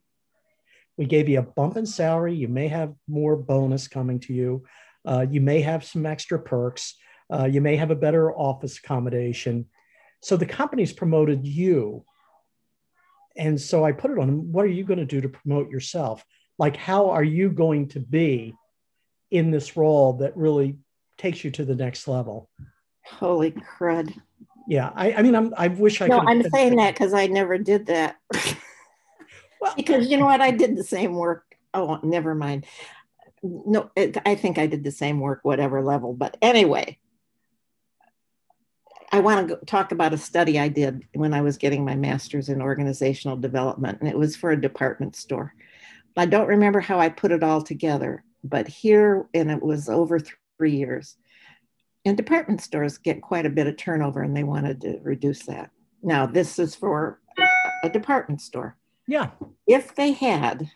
We 0.97 1.05
gave 1.05 1.27
you 1.27 1.39
a 1.39 1.43
bump 1.43 1.77
in 1.77 1.85
salary. 1.85 2.35
You 2.35 2.47
may 2.47 2.67
have 2.67 2.93
more 3.07 3.35
bonus 3.35 3.87
coming 3.87 4.19
to 4.21 4.33
you. 4.33 4.63
Uh, 5.05 5.25
you 5.29 5.41
may 5.41 5.61
have 5.61 5.83
some 5.83 6.05
extra 6.05 6.39
perks. 6.39 6.95
Uh, 7.31 7.45
you 7.45 7.61
may 7.61 7.75
have 7.75 7.91
a 7.91 7.95
better 7.95 8.31
office 8.31 8.77
accommodation. 8.77 9.65
So 10.21 10.37
the 10.37 10.45
company's 10.45 10.93
promoted 10.93 11.45
you. 11.45 12.05
And 13.35 13.59
so 13.59 13.83
I 13.83 13.91
put 13.91 14.11
it 14.11 14.19
on 14.19 14.27
them. 14.27 14.51
What 14.51 14.65
are 14.65 14.69
you 14.69 14.83
going 14.83 14.99
to 14.99 15.05
do 15.05 15.21
to 15.21 15.29
promote 15.29 15.69
yourself? 15.69 16.23
Like, 16.57 16.77
how 16.77 17.09
are 17.09 17.23
you 17.23 17.49
going 17.49 17.89
to 17.89 17.99
be 17.99 18.53
in 19.31 19.51
this 19.51 19.75
role 19.75 20.13
that 20.13 20.37
really 20.37 20.77
takes 21.17 21.43
you 21.43 21.51
to 21.51 21.65
the 21.65 21.75
next 21.75 22.07
level? 22.07 22.49
Holy 23.05 23.51
crud. 23.51 24.15
Yeah. 24.67 24.91
I, 24.95 25.13
I 25.13 25.21
mean, 25.23 25.35
I'm, 25.35 25.53
I 25.57 25.67
wish 25.67 26.01
I 26.01 26.07
no, 26.07 26.19
could. 26.19 26.29
I'm 26.29 26.49
saying 26.51 26.75
that 26.77 26.93
because 26.93 27.13
I 27.13 27.27
never 27.27 27.57
did 27.57 27.87
that. 27.87 28.17
well, 29.59 29.73
because 29.75 30.07
you 30.07 30.17
know 30.17 30.25
what? 30.25 30.41
I 30.41 30.51
did 30.51 30.77
the 30.77 30.83
same 30.83 31.15
work. 31.15 31.43
Oh, 31.73 31.99
never 32.03 32.35
mind 32.35 32.67
no, 33.43 33.91
it, 33.95 34.17
I 34.25 34.35
think 34.35 34.57
I 34.57 34.67
did 34.67 34.83
the 34.83 34.91
same 34.91 35.19
work, 35.19 35.41
whatever 35.43 35.83
level. 35.83 36.13
But 36.13 36.37
anyway, 36.41 36.97
I 39.11 39.19
want 39.19 39.49
to 39.49 39.57
talk 39.65 39.91
about 39.91 40.13
a 40.13 40.17
study 40.17 40.57
I 40.57 40.69
did 40.69 41.03
when 41.13 41.33
I 41.33 41.41
was 41.41 41.57
getting 41.57 41.85
my 41.85 41.95
master's 41.95 42.49
in 42.49 42.61
organizational 42.61 43.37
development, 43.37 43.99
and 43.99 44.09
it 44.09 44.17
was 44.17 44.35
for 44.35 44.51
a 44.51 44.59
department 44.59 45.15
store. 45.15 45.53
I 46.15 46.25
don't 46.25 46.47
remember 46.47 46.79
how 46.79 46.99
I 46.99 47.09
put 47.09 47.31
it 47.31 47.43
all 47.43 47.61
together, 47.61 48.23
but 48.43 48.67
here, 48.67 49.27
and 49.33 49.51
it 49.51 49.61
was 49.61 49.89
over 49.89 50.19
three 50.57 50.75
years. 50.75 51.17
And 52.05 52.17
department 52.17 52.61
stores 52.61 52.97
get 52.97 53.21
quite 53.21 53.45
a 53.45 53.51
bit 53.51 53.67
of 53.67 53.77
turnover, 53.77 54.23
and 54.23 54.35
they 54.35 54.43
wanted 54.43 54.81
to 54.81 54.99
reduce 55.03 55.45
that. 55.45 55.69
Now, 56.01 56.25
this 56.25 56.59
is 56.59 56.75
for 56.75 57.19
a 57.83 57.89
department 57.89 58.41
store. 58.41 58.77
Yeah. 59.07 59.31
If 59.67 59.95
they 59.95 60.13
had 60.13 60.71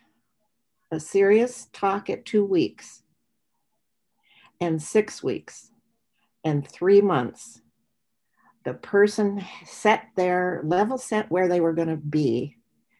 a 0.91 0.99
serious 0.99 1.67
talk 1.73 2.09
at 2.09 2.25
two 2.25 2.45
weeks 2.45 3.03
and 4.61 4.81
six 4.81 5.21
weeks 5.21 5.71
and 6.43 6.67
three 6.67 7.01
months. 7.01 7.61
The 8.63 8.73
person 8.73 9.43
set 9.65 10.07
their 10.15 10.61
level 10.65 10.97
set 10.97 11.31
where 11.31 11.47
they 11.47 11.61
were 11.61 11.73
going 11.73 11.87
to 11.89 11.97
be 11.97 12.57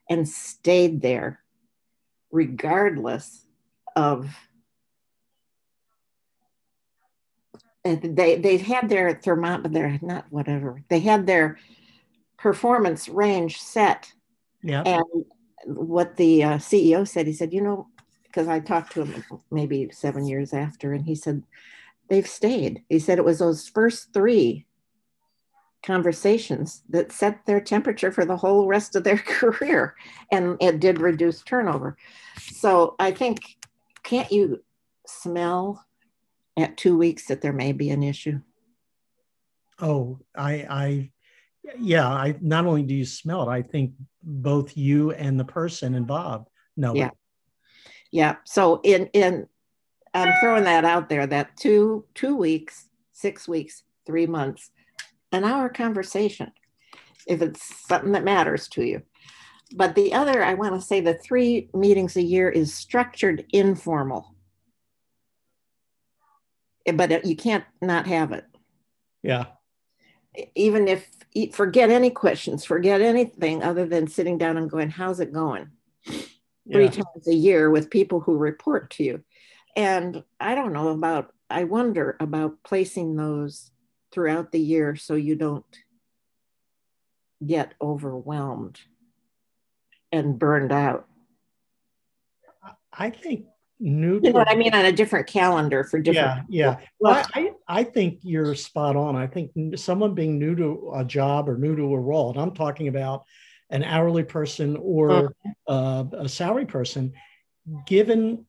and 0.10 0.27
stayed 0.27 1.01
there 1.01 1.41
regardless 2.32 3.46
of 3.96 4.29
uh, 7.86 7.96
they 8.01 8.36
they 8.38 8.58
had 8.58 8.89
their 8.89 9.13
thermometer 9.13 9.98
not 10.01 10.25
whatever 10.29 10.84
they 10.89 11.00
had 11.00 11.25
their 11.25 11.58
performance 12.38 13.08
range 13.08 13.62
set 13.62 14.12
yeah 14.62 14.84
and 14.86 15.25
what 15.66 16.18
the 16.18 16.44
uh, 16.44 16.58
CEO 16.58 17.08
said. 17.08 17.28
He 17.28 17.34
said, 17.34 17.54
you 17.54 17.62
know, 17.62 17.88
because 18.24 18.48
I 18.48 18.60
talked 18.60 18.94
to 18.94 19.04
him 19.04 19.24
maybe 19.52 19.90
seven 19.92 20.28
years 20.28 20.54
after, 20.54 20.94
and 20.94 21.06
he 21.06 21.16
said, 21.16 21.44
they've 22.10 22.28
stayed. 22.28 22.84
He 22.90 23.00
said 23.00 23.18
it 23.18 23.26
was 23.26 23.40
those 23.40 23.68
first 23.68 24.14
three 24.14 24.66
conversations 25.84 26.84
that 26.90 27.12
set 27.12 27.46
their 27.46 27.62
temperature 27.62 28.12
for 28.12 28.26
the 28.26 28.38
whole 28.38 28.68
rest 28.68 28.96
of 28.96 29.04
their 29.04 29.18
career, 29.26 29.96
and 30.32 30.58
it 30.60 30.80
did 30.80 31.00
reduce 31.00 31.42
turnover. 31.42 31.98
So 32.40 32.96
I 33.00 33.12
think, 33.12 33.58
can't 34.04 34.32
you 34.32 34.64
smell 35.06 35.86
at 36.58 36.78
two 36.78 36.98
weeks 36.98 37.28
that 37.28 37.42
there 37.42 37.54
may 37.54 37.72
be 37.72 37.90
an 37.90 38.04
issue? 38.04 38.42
Oh, 39.80 40.20
I, 40.36 40.54
I 40.70 41.12
yeah, 41.80 42.08
I 42.08 42.36
not 42.42 42.66
only 42.66 42.84
do 42.84 42.94
you 42.94 43.06
smell 43.06 43.48
it, 43.50 43.52
I 43.52 43.62
think 43.62 43.94
both 44.24 44.78
you 44.78 45.12
and 45.12 45.40
the 45.40 45.46
person 45.46 45.96
involved 45.96 46.50
know 46.76 46.96
yeah. 46.96 47.08
It. 47.08 47.14
Yeah. 48.12 48.36
So 48.46 48.80
in 48.84 49.08
in 49.08 49.48
I'm 50.14 50.34
throwing 50.40 50.64
that 50.64 50.86
out 50.86 51.10
there 51.10 51.28
that 51.28 51.58
two 51.58 52.06
two 52.14 52.36
weeks, 52.36 52.88
six 53.12 53.48
weeks, 53.48 53.84
three 54.06 54.26
months, 54.26 54.72
an 55.32 55.44
hour 55.44 55.70
conversation, 55.70 56.52
if 57.28 57.42
it's 57.42 57.88
something 57.88 58.14
that 58.14 58.24
matters 58.24 58.68
to 58.70 58.84
you. 58.84 59.02
But 59.76 59.96
the 59.96 60.14
other, 60.14 60.44
I 60.44 60.54
want 60.54 60.76
to 60.76 60.82
say 60.82 61.02
the 61.02 61.16
three 61.16 61.70
meetings 61.74 62.16
a 62.16 62.22
year 62.22 62.50
is 62.50 62.74
structured 62.74 63.46
informal. 63.52 64.34
But 66.94 67.26
you 67.26 67.36
can't 67.36 67.66
not 67.82 68.08
have 68.08 68.32
it. 68.32 68.46
Yeah 69.22 69.48
even 70.56 70.88
if 70.88 71.10
forget 71.53 71.89
any 71.89 72.10
questions, 72.10 72.65
forget 72.65 73.01
anything 73.01 73.63
other 73.63 73.86
than 73.86 74.08
sitting 74.08 74.38
down 74.38 74.58
and 74.58 74.70
going, 74.70 74.89
how's 74.89 75.20
it 75.20 75.34
going? 75.34 75.70
Three 76.06 76.86
yeah. 76.86 76.89
times 76.89 77.27
a 77.27 77.34
year 77.34 77.70
with 77.70 77.89
people 77.89 78.20
who 78.20 78.38
report 78.38 78.89
to 78.91 79.03
you. 79.03 79.24
And 79.75 80.24
I 80.39 80.56
don't 80.56 80.74
know 80.74 80.89
about, 80.89 81.34
I 81.50 81.63
wonder 81.63 82.17
about 82.20 82.63
placing 82.63 83.15
those 83.15 83.72
throughout 84.12 84.51
the 84.51 84.60
year 84.60 84.96
so 84.96 85.15
you 85.15 85.36
don't 85.36 85.65
get 87.46 87.74
overwhelmed 87.82 88.79
and 90.12 90.39
burned 90.39 90.72
out. 90.72 91.08
I 92.91 93.12
think 93.12 93.46
new. 93.79 94.15
You 94.24 94.32
know 94.32 94.39
what 94.39 94.50
I 94.50 94.56
mean? 94.56 94.74
On 94.74 94.86
a 94.86 94.91
different 94.91 95.27
calendar 95.27 95.84
for 95.84 96.00
different. 96.00 96.46
Yeah, 96.50 96.77
yeah. 96.79 96.86
Well, 97.00 97.25
I, 97.34 97.51
I 97.68 97.84
think 97.84 98.20
you're 98.24 98.56
spot 98.56 98.96
on. 98.96 99.16
I 99.16 99.28
think 99.28 99.52
someone 99.78 100.14
being 100.14 100.40
new 100.40 100.56
to 100.56 100.94
a 100.96 101.06
job 101.06 101.50
or 101.50 101.58
new 101.58 101.76
to 101.76 101.94
a 101.94 102.00
role, 102.00 102.32
and 102.32 102.40
I'm 102.40 102.54
talking 102.54 102.88
about 102.88 103.24
an 103.70 103.84
hourly 103.84 104.24
person 104.24 104.78
or 104.80 105.34
uh, 105.68 106.06
a 106.14 106.30
salary 106.30 106.66
person, 106.66 107.14
given 107.86 108.46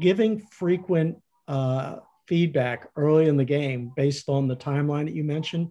giving 0.00 0.40
frequent 0.50 1.18
uh, 1.46 1.96
feedback 2.26 2.88
early 2.96 3.28
in 3.28 3.36
the 3.36 3.44
game 3.44 3.92
based 3.94 4.28
on 4.28 4.48
the 4.48 4.56
timeline 4.56 5.04
that 5.04 5.14
you 5.14 5.24
mentioned. 5.24 5.70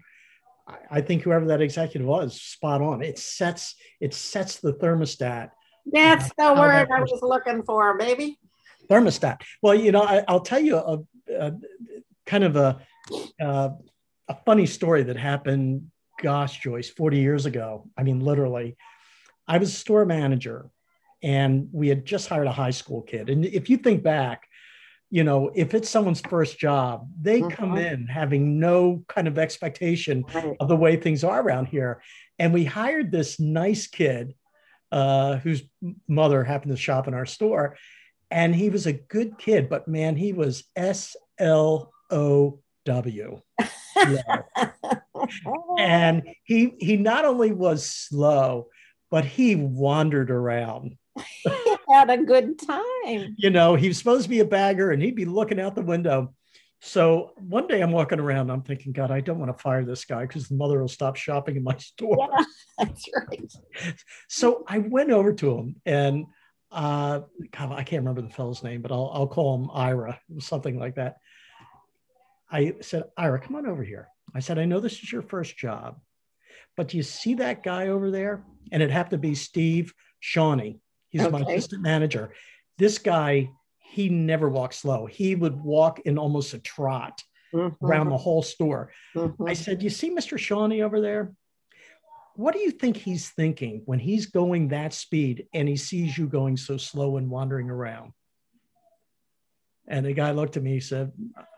I 0.89 1.01
think 1.01 1.23
whoever 1.23 1.47
that 1.47 1.61
executive 1.61 2.07
was, 2.07 2.41
spot 2.41 2.81
on. 2.81 3.01
It 3.01 3.19
sets 3.19 3.75
it 3.99 4.13
sets 4.13 4.57
the 4.59 4.73
thermostat. 4.73 5.49
That's 5.87 6.31
the 6.37 6.53
word 6.53 6.87
I 6.89 7.01
was 7.01 7.19
looking 7.21 7.63
for, 7.63 7.97
baby 7.97 8.39
thermostat. 8.89 9.41
Well, 9.61 9.75
you 9.75 9.91
know, 9.91 10.03
I, 10.03 10.23
will 10.31 10.41
tell 10.41 10.59
you 10.59 10.77
a, 10.77 10.99
a, 11.31 11.53
kind 12.25 12.43
of 12.43 12.55
a, 12.55 12.79
a, 13.39 13.71
a 14.27 14.37
funny 14.45 14.65
story 14.65 15.03
that 15.03 15.17
happened. 15.17 15.89
Gosh, 16.21 16.59
Joyce, 16.59 16.89
40 16.89 17.17
years 17.17 17.45
ago. 17.45 17.89
I 17.97 18.03
mean, 18.03 18.19
literally, 18.19 18.77
I 19.47 19.57
was 19.57 19.69
a 19.69 19.77
store 19.77 20.05
manager 20.05 20.69
and 21.21 21.69
we 21.71 21.87
had 21.87 22.05
just 22.05 22.27
hired 22.27 22.47
a 22.47 22.51
high 22.51 22.71
school 22.71 23.01
kid. 23.01 23.29
And 23.29 23.45
if 23.45 23.69
you 23.69 23.77
think 23.77 24.03
back, 24.03 24.47
you 25.09 25.23
know, 25.23 25.51
if 25.53 25.73
it's 25.73 25.89
someone's 25.89 26.21
first 26.21 26.57
job, 26.57 27.07
they 27.21 27.39
mm-hmm. 27.39 27.49
come 27.49 27.77
in 27.77 28.07
having 28.07 28.59
no 28.59 29.03
kind 29.07 29.27
of 29.27 29.37
expectation 29.37 30.25
right. 30.33 30.55
of 30.59 30.67
the 30.67 30.75
way 30.75 30.95
things 30.95 31.23
are 31.23 31.41
around 31.41 31.67
here. 31.67 32.01
And 32.39 32.53
we 32.53 32.65
hired 32.65 33.11
this 33.11 33.39
nice 33.39 33.87
kid 33.87 34.33
uh, 34.91 35.37
whose 35.37 35.63
mother 36.07 36.43
happened 36.43 36.71
to 36.71 36.77
shop 36.77 37.07
in 37.07 37.13
our 37.13 37.25
store. 37.25 37.77
And 38.31 38.55
he 38.55 38.69
was 38.69 38.87
a 38.87 38.93
good 38.93 39.37
kid, 39.37 39.69
but 39.69 39.87
man, 39.87 40.15
he 40.15 40.33
was 40.33 40.63
S 40.75 41.15
L 41.37 41.93
O 42.13 42.61
W. 42.85 43.41
and 45.79 46.23
he 46.43 46.73
he 46.79 46.97
not 46.97 47.25
only 47.25 47.51
was 47.51 47.89
slow, 47.89 48.67
but 49.09 49.25
he 49.25 49.55
wandered 49.55 50.31
around. 50.31 50.97
he 51.15 51.75
had 51.89 52.09
a 52.09 52.17
good 52.17 52.59
time. 52.59 53.35
You 53.37 53.49
know, 53.49 53.75
he 53.75 53.87
was 53.87 53.97
supposed 53.97 54.23
to 54.23 54.29
be 54.29 54.39
a 54.39 54.45
bagger 54.45 54.91
and 54.91 55.01
he'd 55.01 55.15
be 55.15 55.25
looking 55.25 55.59
out 55.59 55.75
the 55.75 55.81
window. 55.81 56.33
So 56.85 57.31
one 57.37 57.67
day 57.67 57.79
I'm 57.81 57.91
walking 57.93 58.19
around, 58.19 58.49
I'm 58.49 58.61
thinking, 58.61 58.91
God, 58.91 59.09
I 59.09 59.21
don't 59.21 59.39
want 59.39 59.55
to 59.55 59.61
fire 59.61 59.85
this 59.85 60.03
guy 60.03 60.25
because 60.25 60.49
the 60.49 60.55
mother 60.55 60.81
will 60.81 60.89
stop 60.89 61.15
shopping 61.15 61.55
in 61.55 61.63
my 61.63 61.77
store. 61.79 62.27
Yeah, 62.29 62.43
that's 62.77 63.09
right. 63.29 63.53
So 64.27 64.65
I 64.67 64.79
went 64.79 65.11
over 65.11 65.31
to 65.33 65.57
him 65.57 65.75
and 65.85 66.25
uh, 66.71 67.21
God, 67.51 67.71
I 67.71 67.83
can't 67.83 68.01
remember 68.01 68.21
the 68.21 68.33
fellow's 68.33 68.63
name, 68.63 68.81
but 68.81 68.91
I'll, 68.91 69.11
I'll 69.13 69.27
call 69.27 69.55
him 69.55 69.69
Ira, 69.73 70.19
something 70.39 70.77
like 70.77 70.95
that. 70.95 71.17
I 72.53 72.75
said, 72.81 73.05
Ira, 73.17 73.39
come 73.39 73.55
on 73.55 73.65
over 73.65 73.83
here. 73.83 74.07
I 74.35 74.39
said, 74.39 74.59
I 74.59 74.65
know 74.65 74.79
this 74.79 75.01
is 75.01 75.11
your 75.11 75.23
first 75.23 75.57
job, 75.57 75.99
but 76.77 76.89
do 76.89 76.97
you 76.97 77.03
see 77.03 77.33
that 77.35 77.63
guy 77.63 77.87
over 77.87 78.11
there? 78.11 78.43
And 78.71 78.83
it 78.83 78.91
happened 78.91 79.21
to 79.21 79.27
be 79.27 79.35
Steve 79.35 79.91
Shawnee. 80.19 80.79
He's 81.09 81.21
okay. 81.21 81.31
my 81.31 81.41
assistant 81.41 81.81
manager. 81.81 82.31
This 82.77 82.99
guy, 82.99 83.49
he 83.79 84.07
never 84.07 84.49
walked 84.49 84.75
slow. 84.75 85.07
He 85.07 85.35
would 85.35 85.59
walk 85.59 86.01
in 86.01 86.17
almost 86.19 86.53
a 86.53 86.59
trot 86.59 87.21
mm-hmm. 87.53 87.83
around 87.83 88.09
the 88.09 88.17
whole 88.17 88.43
store. 88.43 88.91
Mm-hmm. 89.15 89.47
I 89.47 89.53
said, 89.53 89.81
You 89.81 89.89
see 89.89 90.11
Mr. 90.11 90.37
Shawnee 90.37 90.83
over 90.83 91.01
there? 91.01 91.33
What 92.35 92.53
do 92.53 92.59
you 92.59 92.71
think 92.71 92.97
he's 92.97 93.29
thinking 93.29 93.83
when 93.85 93.99
he's 93.99 94.27
going 94.27 94.69
that 94.69 94.93
speed 94.93 95.47
and 95.53 95.67
he 95.67 95.75
sees 95.75 96.17
you 96.17 96.27
going 96.27 96.57
so 96.57 96.77
slow 96.77 97.17
and 97.17 97.29
wandering 97.29 97.69
around? 97.69 98.13
And 99.87 100.05
the 100.05 100.13
guy 100.13 100.31
looked 100.31 100.57
at 100.57 100.63
me, 100.63 100.73
he 100.73 100.79
said, 100.79 101.11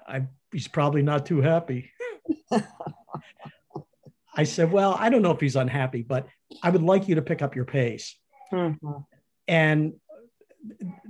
I, 0.08 0.28
he's 0.52 0.68
probably 0.68 1.02
not 1.02 1.26
too 1.26 1.42
happy. 1.42 1.92
I 4.36 4.44
said, 4.44 4.72
Well, 4.72 4.96
I 5.00 5.10
don't 5.10 5.22
know 5.22 5.32
if 5.32 5.40
he's 5.40 5.56
unhappy, 5.56 6.02
but 6.02 6.28
I 6.62 6.70
would 6.70 6.84
like 6.84 7.08
you 7.08 7.16
to 7.16 7.22
pick 7.22 7.42
up 7.42 7.56
your 7.56 7.66
pace. 7.66 8.16
Mm-hmm. 8.52 8.92
And 9.48 9.94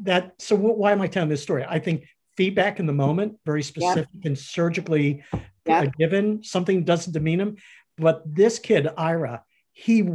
that, 0.01 0.33
so 0.39 0.55
why 0.55 0.91
am 0.91 1.01
I 1.01 1.07
telling 1.07 1.29
this 1.29 1.41
story? 1.41 1.65
I 1.67 1.79
think 1.79 2.05
feedback 2.37 2.79
in 2.79 2.85
the 2.85 2.93
moment, 2.93 3.37
very 3.45 3.63
specific 3.63 4.09
yep. 4.13 4.25
and 4.25 4.37
surgically 4.37 5.23
yep. 5.65 5.95
given, 5.97 6.43
something 6.43 6.83
doesn't 6.83 7.13
demean 7.13 7.39
him. 7.39 7.57
But 7.97 8.23
this 8.25 8.59
kid, 8.59 8.89
Ira, 8.97 9.43
he 9.71 10.07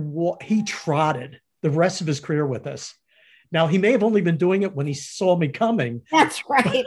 he 0.43 0.63
trotted 0.63 1.41
the 1.63 1.71
rest 1.71 2.01
of 2.01 2.07
his 2.07 2.21
career 2.21 2.47
with 2.47 2.67
us. 2.67 2.95
Now 3.53 3.67
he 3.67 3.79
may 3.79 3.93
have 3.93 4.05
only 4.05 4.21
been 4.21 4.37
doing 4.37 4.63
it 4.63 4.75
when 4.75 4.87
he 4.87 4.95
saw 4.95 5.37
me 5.37 5.49
coming. 5.49 6.03
That's 6.11 6.43
right. 6.49 6.85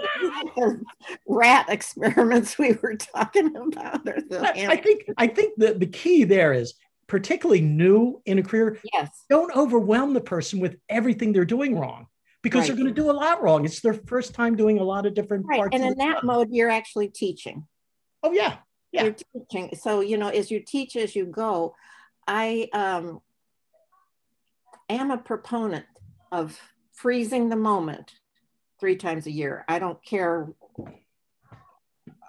rat 1.27 1.65
experiments 1.70 2.58
we 2.58 2.77
were 2.82 2.96
talking 2.96 3.55
about. 3.55 4.08
I, 4.08 4.67
I 4.70 4.77
think 4.77 5.03
I 5.17 5.27
think 5.27 5.53
the, 5.58 5.74
the 5.74 5.88
key 5.88 6.24
there 6.24 6.53
is 6.53 6.74
particularly 7.08 7.62
new 7.62 8.22
in 8.25 8.39
a 8.39 8.43
career. 8.43 8.79
Yes. 8.93 9.10
Don't 9.29 9.55
overwhelm 9.55 10.13
the 10.13 10.22
person 10.22 10.60
with 10.60 10.77
everything 10.89 11.34
they're 11.34 11.46
doing 11.46 11.77
wrong 11.77 12.08
because 12.41 12.62
right. 12.62 12.67
they're 12.67 12.75
going 12.75 12.93
to 12.93 13.01
do 13.01 13.12
a 13.12 13.13
lot 13.13 13.41
wrong. 13.41 13.65
It's 13.65 13.82
their 13.82 13.93
first 13.93 14.34
time 14.34 14.55
doing 14.55 14.79
a 14.79 14.84
lot 14.84 15.05
of 15.05 15.13
different 15.13 15.46
right. 15.46 15.60
parts. 15.60 15.75
And 15.75 15.84
in 15.84 15.98
that 15.98 16.15
job. 16.15 16.24
mode, 16.24 16.48
you're 16.51 16.70
actually 16.70 17.10
teaching. 17.10 17.67
Oh 18.24 18.32
yeah. 18.32 18.58
Yeah. 18.93 19.03
You're 19.03 19.15
teaching. 19.34 19.75
So, 19.75 20.00
you 20.00 20.17
know, 20.17 20.30
as 20.30 20.49
you 20.49 20.62
teach 20.65 20.95
as 20.95 21.15
you 21.15 21.26
go, 21.26 21.76
I 22.26 22.69
um, 22.73 23.21
am 24.89 25.12
a 25.12 25.17
proponent 25.17 25.86
of 26.34 26.60
freezing 26.91 27.48
the 27.48 27.56
moment 27.56 28.12
three 28.80 28.96
times 28.96 29.28
a 29.28 29.32
year. 29.32 29.63
I 29.67 29.78
don't 29.78 30.04
care 30.04 30.50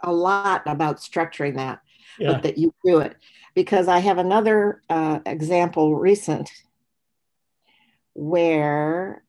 a 0.03 0.13
lot 0.13 0.63
about 0.67 0.99
structuring 0.99 1.57
that, 1.57 1.81
yeah. 2.19 2.33
but 2.33 2.43
that 2.43 2.59
you 2.59 2.73
do 2.85 2.99
it. 2.99 3.17
Because 3.55 3.89
I 3.89 4.01
have 4.01 4.19
another 4.19 4.83
uh, 4.91 5.21
example 5.25 5.97
recent 5.97 6.51
where 8.13 9.25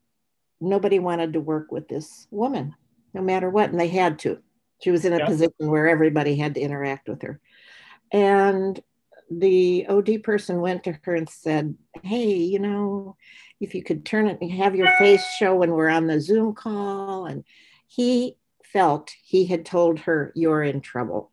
nobody 0.60 1.00
wanted 1.00 1.34
to 1.34 1.40
work 1.40 1.72
with 1.72 1.88
this 1.88 2.28
woman, 2.30 2.76
no 3.14 3.22
matter 3.22 3.50
what, 3.50 3.70
and 3.70 3.80
they 3.80 3.88
had 3.88 4.20
to. 4.20 4.40
She 4.82 4.92
was 4.92 5.06
in 5.06 5.14
a 5.14 5.20
yeah. 5.20 5.26
position 5.26 5.70
where 5.70 5.88
everybody 5.88 6.36
had 6.36 6.56
to 6.56 6.62
interact 6.62 7.08
with 7.08 7.22
her. 7.22 7.40
And 8.12 8.78
the 9.30 9.86
OD 9.88 10.24
person 10.24 10.62
went 10.62 10.84
to 10.84 10.98
her 11.04 11.16
and 11.16 11.30
said, 11.30 11.76
Hey, 12.04 12.36
you 12.36 12.60
know, 12.60 13.16
if 13.60 13.74
you 13.74 13.84
could 13.84 14.06
turn 14.06 14.28
it 14.28 14.40
and 14.42 14.52
have 14.52 14.76
your 14.76 14.92
face 14.98 15.26
show 15.38 15.56
when 15.56 15.72
we're 15.72 15.90
on 15.90 16.08
the 16.08 16.20
Zoom 16.20 16.54
call. 16.54 17.26
And 17.26 17.44
he 17.88 18.38
felt 18.64 19.12
he 19.24 19.46
had 19.46 19.66
told 19.66 20.00
her, 20.00 20.32
You're 20.36 20.64
in 20.64 20.82
trouble. 20.82 21.32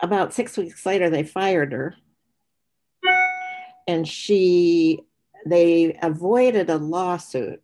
About 0.00 0.32
six 0.32 0.56
weeks 0.56 0.86
later, 0.86 1.10
they 1.10 1.24
fired 1.24 1.72
her. 1.72 1.94
And 3.86 4.06
she, 4.06 5.00
they 5.46 5.98
avoided 6.02 6.70
a 6.70 6.76
lawsuit 6.76 7.62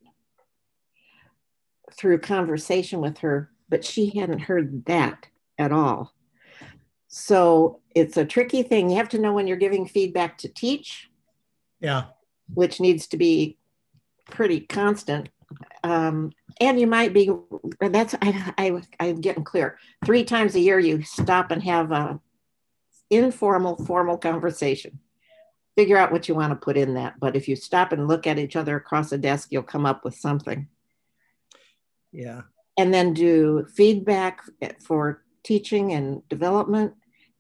through 1.93 2.19
conversation 2.19 3.01
with 3.01 3.19
her, 3.19 3.51
but 3.69 3.85
she 3.85 4.19
hadn't 4.19 4.41
heard 4.41 4.87
that 4.87 5.27
at 5.59 5.71
all. 5.71 6.14
So 7.17 7.79
it's 7.95 8.17
a 8.17 8.25
tricky 8.25 8.65
thing. 8.65 8.91
You 8.91 8.97
have 8.97 9.09
to 9.11 9.21
know 9.21 9.33
when 9.33 9.47
you're 9.47 9.57
giving 9.57 9.87
feedback 9.87 10.37
to 10.39 10.49
teach. 10.49 11.09
Yeah. 11.79 12.07
Which 12.53 12.81
needs 12.81 13.07
to 13.07 13.17
be 13.17 13.57
pretty 14.29 14.59
constant. 14.59 15.29
Um, 15.85 16.33
and 16.61 16.81
you 16.81 16.89
might 16.89 17.13
be, 17.13 17.31
that's, 17.81 18.17
I, 18.21 18.53
I, 18.59 18.83
I'm 18.99 19.21
getting 19.21 19.45
clear. 19.45 19.79
Three 20.05 20.25
times 20.25 20.57
a 20.57 20.61
year, 20.61 20.81
you 20.81 21.03
stop 21.05 21.53
and 21.53 21.63
have 21.63 21.93
a 21.93 22.19
informal, 23.11 23.77
formal 23.85 24.19
conversation. 24.19 24.99
Figure 25.77 25.97
out 25.97 26.11
what 26.11 26.29
you 26.29 26.35
want 26.35 26.51
to 26.51 26.57
put 26.57 26.77
in 26.77 26.95
that. 26.95 27.21
But 27.21 27.37
if 27.37 27.47
you 27.47 27.55
stop 27.55 27.93
and 27.93 28.09
look 28.09 28.27
at 28.27 28.41
each 28.41 28.57
other 28.57 28.75
across 28.75 29.13
a 29.13 29.19
desk, 29.19 29.53
you'll 29.53 29.63
come 29.63 29.87
up 29.87 30.05
with 30.05 30.17
something. 30.17 30.67
Yeah. 32.11 32.41
And 32.77 32.93
then 32.93 33.15
do 33.15 33.69
feedback 33.73 34.41
for 34.81 35.23
teaching 35.45 35.93
and 35.93 36.29
development 36.29 36.95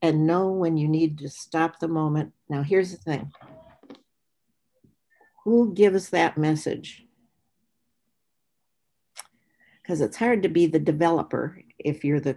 and 0.04 0.26
know 0.26 0.50
when 0.50 0.76
you 0.76 0.86
need 0.86 1.16
to 1.16 1.30
stop 1.30 1.80
the 1.80 1.88
moment. 1.88 2.30
Now, 2.50 2.62
here's 2.62 2.90
the 2.90 2.98
thing 2.98 3.32
who 5.44 5.72
gives 5.72 6.10
that 6.10 6.36
message? 6.36 7.06
Because 9.82 10.02
it's 10.02 10.18
hard 10.18 10.42
to 10.42 10.50
be 10.50 10.66
the 10.66 10.78
developer 10.78 11.58
if 11.78 12.04
you're 12.04 12.20
the 12.20 12.36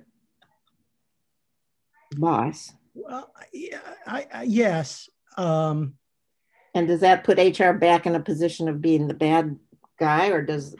boss. 2.15 2.71
Well, 2.93 3.33
yeah, 3.51 3.79
I, 4.05 4.27
I, 4.33 4.43
yes. 4.43 5.09
Um, 5.37 5.95
and 6.73 6.87
does 6.87 7.01
that 7.01 7.25
put 7.25 7.37
HR 7.37 7.73
back 7.73 8.05
in 8.05 8.15
a 8.15 8.21
position 8.21 8.69
of 8.69 8.81
being 8.81 9.09
the 9.09 9.13
bad 9.13 9.59
guy, 9.99 10.27
or 10.27 10.41
does? 10.41 10.73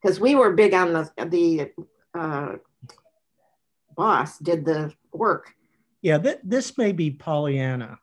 Because 0.00 0.20
we 0.20 0.34
were 0.34 0.54
big 0.54 0.72
on 0.72 0.94
the 0.94 1.10
the 1.26 1.70
uh, 2.18 2.56
boss 3.94 4.38
did 4.38 4.64
the 4.64 4.92
work, 5.12 5.55
yeah, 6.06 6.18
th- 6.18 6.38
this 6.44 6.78
may 6.78 6.92
be 6.92 7.10
Pollyanna, 7.10 7.98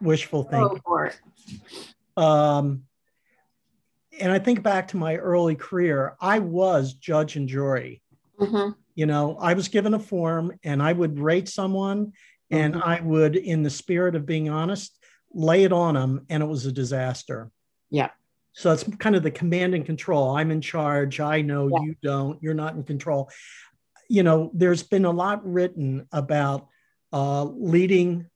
wishful 0.00 0.42
thinking. 0.42 0.80
It. 0.98 1.20
Um, 2.16 2.82
and 4.18 4.32
I 4.32 4.40
think 4.40 4.64
back 4.64 4.88
to 4.88 4.96
my 4.96 5.14
early 5.14 5.54
career, 5.54 6.16
I 6.20 6.40
was 6.40 6.94
judge 6.94 7.36
and 7.36 7.48
jury. 7.48 8.02
Mm-hmm. 8.40 8.72
You 8.96 9.06
know, 9.06 9.36
I 9.40 9.54
was 9.54 9.68
given 9.68 9.94
a 9.94 10.00
form 10.00 10.58
and 10.64 10.82
I 10.82 10.92
would 10.92 11.20
rate 11.20 11.48
someone 11.48 12.06
mm-hmm. 12.06 12.56
and 12.56 12.82
I 12.82 13.00
would, 13.00 13.36
in 13.36 13.62
the 13.62 13.70
spirit 13.70 14.16
of 14.16 14.26
being 14.26 14.50
honest, 14.50 14.98
lay 15.32 15.62
it 15.62 15.72
on 15.72 15.94
them 15.94 16.26
and 16.28 16.42
it 16.42 16.46
was 16.46 16.66
a 16.66 16.72
disaster. 16.72 17.52
Yeah. 17.88 18.10
So 18.52 18.72
it's 18.72 18.82
kind 18.98 19.14
of 19.14 19.22
the 19.22 19.30
command 19.30 19.76
and 19.76 19.86
control. 19.86 20.34
I'm 20.34 20.50
in 20.50 20.60
charge. 20.60 21.20
I 21.20 21.40
know 21.42 21.68
yeah. 21.68 21.82
you 21.82 21.94
don't. 22.02 22.42
You're 22.42 22.52
not 22.52 22.74
in 22.74 22.82
control. 22.82 23.30
You 24.08 24.24
know, 24.24 24.50
there's 24.54 24.82
been 24.82 25.04
a 25.04 25.12
lot 25.12 25.48
written 25.48 26.08
about 26.10 26.66
uh, 27.12 27.44
leading 27.44 28.26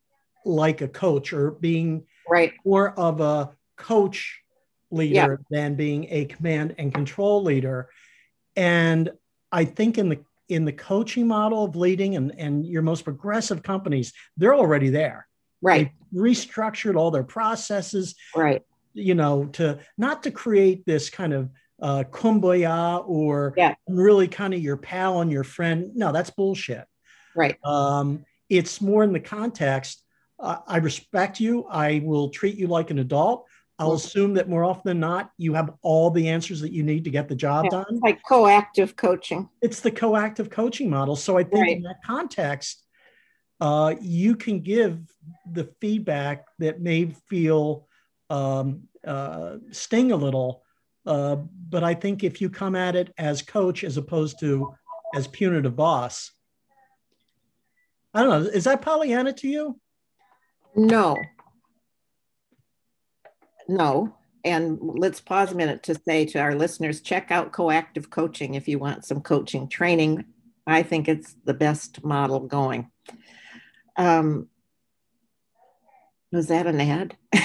like 0.45 0.81
a 0.81 0.89
coach 0.89 1.33
or 1.33 1.53
being 1.53 2.05
right. 2.29 2.53
more 2.65 2.91
of 2.99 3.21
a 3.21 3.51
coach 3.77 4.41
leader 4.91 5.13
yeah. 5.13 5.37
than 5.51 5.75
being 5.75 6.07
a 6.11 6.25
command 6.27 6.75
and 6.79 6.95
control 6.95 7.43
leader. 7.43 7.89
And 8.55 9.11
I 9.51 9.65
think 9.65 9.99
in 9.99 10.09
the 10.09 10.21
in 10.49 10.65
the 10.65 10.73
coaching 10.73 11.27
model 11.27 11.65
of 11.65 11.75
leading 11.75 12.15
and, 12.15 12.33
and 12.39 12.65
your 12.65 12.83
most 12.83 13.03
progressive 13.03 13.65
companies, 13.65 14.13
they're 14.37 14.55
already 14.55 14.91
there. 14.91 15.27
Right. 15.61 15.91
They 16.13 16.19
restructured 16.19 16.97
all 16.97 17.11
their 17.11 17.25
processes. 17.25 18.15
Right. 18.35 18.63
you 18.95 19.15
know, 19.15 19.47
to 19.53 19.79
not 19.99 20.23
to 20.23 20.31
create 20.31 20.87
this 20.87 21.11
kind 21.11 21.35
of 21.35 21.51
uh, 21.83 22.05
kumbaya 22.11 23.07
or 23.07 23.53
Yeah. 23.57 23.75
really 23.89 24.29
kind 24.29 24.55
of 24.55 24.61
your 24.61 24.77
pal 24.79 25.21
and 25.21 25.31
your 25.31 25.45
friend. 25.45 25.91
No, 25.95 26.13
that's 26.13 26.31
bullshit. 26.31 26.87
Right. 27.35 27.57
Um, 27.63 28.25
it's 28.49 28.81
more 28.81 29.03
in 29.05 29.13
the 29.13 29.21
context. 29.21 30.03
Uh, 30.39 30.59
I 30.67 30.79
respect 30.79 31.41
you. 31.41 31.65
I 31.71 32.01
will 32.05 32.29
treat 32.31 32.57
you 32.57 32.67
like 32.67 32.91
an 32.91 32.99
adult. 32.99 33.47
I'll 33.79 33.93
Mhm. 33.93 33.97
assume 33.97 34.35
that 34.35 34.49
more 34.49 34.65
often 34.65 34.83
than 34.85 35.01
not, 35.01 35.31
you 35.37 35.55
have 35.55 35.75
all 35.83 36.11
the 36.11 36.29
answers 36.29 36.61
that 36.61 36.73
you 36.73 36.83
need 36.83 37.05
to 37.05 37.11
get 37.11 37.29
the 37.29 37.35
job 37.35 37.67
Yeah. 37.67 37.83
done. 37.83 38.01
Like 38.01 38.23
coactive 38.23 38.97
coaching. 38.97 39.49
It's 39.61 39.81
the 39.81 39.91
coactive 39.91 40.51
coaching 40.51 40.89
model. 40.91 41.17
So 41.17 41.37
I 41.37 41.45
think 41.45 41.67
Right. 41.67 41.77
in 41.77 41.83
that 41.83 42.03
context, 42.05 42.85
uh, 43.61 43.95
you 44.01 44.37
can 44.37 44.61
give 44.61 45.01
the 45.51 45.65
feedback 45.81 46.47
that 46.59 46.81
may 46.81 47.07
feel 47.29 47.89
um, 48.29 48.89
uh, 49.07 49.59
sting 49.71 50.11
a 50.11 50.17
little. 50.17 50.65
Uh, 51.07 51.37
but 51.37 51.85
I 51.85 51.95
think 51.95 52.25
if 52.25 52.41
you 52.41 52.51
come 52.51 52.75
at 52.75 52.97
it 52.97 53.13
as 53.17 53.41
coach 53.41 53.85
as 53.85 53.97
opposed 53.97 54.41
to 54.41 54.75
as 55.15 55.29
punitive 55.29 55.77
boss, 55.77 56.33
I 58.17 58.21
don't 58.25 58.31
know. 58.45 58.49
Is 58.49 58.65
that 58.65 58.81
Pollyanna 58.81 59.35
to 59.35 59.49
you? 59.49 59.79
No. 60.75 61.19
No. 63.69 64.15
And 64.43 64.79
let's 64.81 65.21
pause 65.21 65.53
a 65.53 65.55
minute 65.55 65.83
to 65.83 65.95
say 65.95 66.25
to 66.27 66.39
our 66.39 66.55
listeners 66.55 67.03
check 67.03 67.31
out 67.31 67.53
coactive 67.53 68.09
coaching 68.09 68.55
if 68.55 68.69
you 68.69 68.79
want 68.79 69.05
some 69.05 69.21
coaching 69.21 69.69
training. 69.69 70.25
I 70.67 70.83
think 70.83 71.09
it's 71.09 71.35
the 71.45 71.53
best 71.53 72.05
model 72.05 72.41
going. 72.41 72.91
Um, 73.99 74.49
was 76.33 76.47
that 76.47 76.67
an 76.67 76.81
ad? 76.81 77.17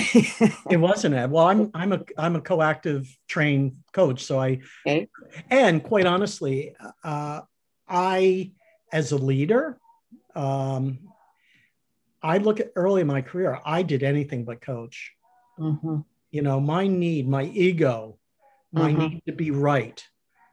It 0.70 0.78
was 0.80 1.04
an 1.04 1.14
ad. 1.14 1.32
Well, 1.32 1.48
I'm 1.48 1.70
I'm 1.74 1.92
a 1.92 2.02
I'm 2.18 2.38
a 2.38 2.42
coactive 2.42 3.14
trained 3.28 3.76
coach, 3.92 4.24
so 4.24 4.40
I 4.40 4.60
Okay. 4.88 5.10
and 5.50 5.84
quite 5.84 6.06
honestly, 6.06 6.74
uh, 7.04 7.42
I 7.90 8.52
as 8.94 9.12
a 9.12 9.18
leader, 9.18 9.81
um, 10.36 11.00
I 12.24 12.38
look 12.38 12.60
at 12.60 12.72
early 12.76 13.02
in 13.02 13.08
my 13.08 13.22
career, 13.22 13.60
I 13.66 13.82
did 13.84 14.04
anything 14.04 14.46
but 14.46 14.62
coach. 14.62 15.12
Mhm. 15.60 16.06
You 16.32 16.42
know, 16.42 16.60
my 16.60 16.88
need, 16.88 17.28
my 17.28 17.44
ego, 17.44 18.18
my 18.72 18.92
Mhm. 18.92 18.98
need 19.10 19.24
to 19.26 19.34
be 19.34 19.52
right, 19.52 20.04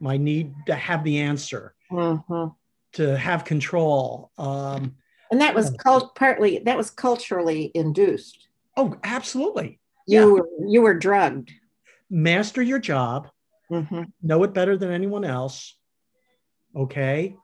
my 0.00 0.16
need 0.16 0.54
to 0.66 0.74
have 0.74 1.04
the 1.04 1.18
answer, 1.20 1.74
Mhm. 1.90 2.54
to 2.92 3.16
have 3.18 3.44
control. 3.44 4.30
Um, 4.38 4.96
And 5.30 5.40
that 5.42 5.54
was 5.54 5.70
cult- 5.78 6.14
partly 6.14 6.58
that 6.60 6.76
was 6.76 6.90
culturally 6.90 7.70
induced. 7.74 8.48
oh, 8.76 8.96
absolutely. 9.02 9.80
You 10.06 10.20
Yeah. 10.20 10.24
were 10.26 10.48
you 10.68 10.82
were 10.82 10.94
drugged. 10.94 11.52
Master 12.08 12.62
your 12.62 12.78
job. 12.78 13.28
Mhm. 13.70 14.10
know 14.22 14.42
it 14.44 14.54
better 14.54 14.78
than 14.78 14.90
anyone 14.90 15.24
else. 15.26 15.76
Okay. 16.74 17.36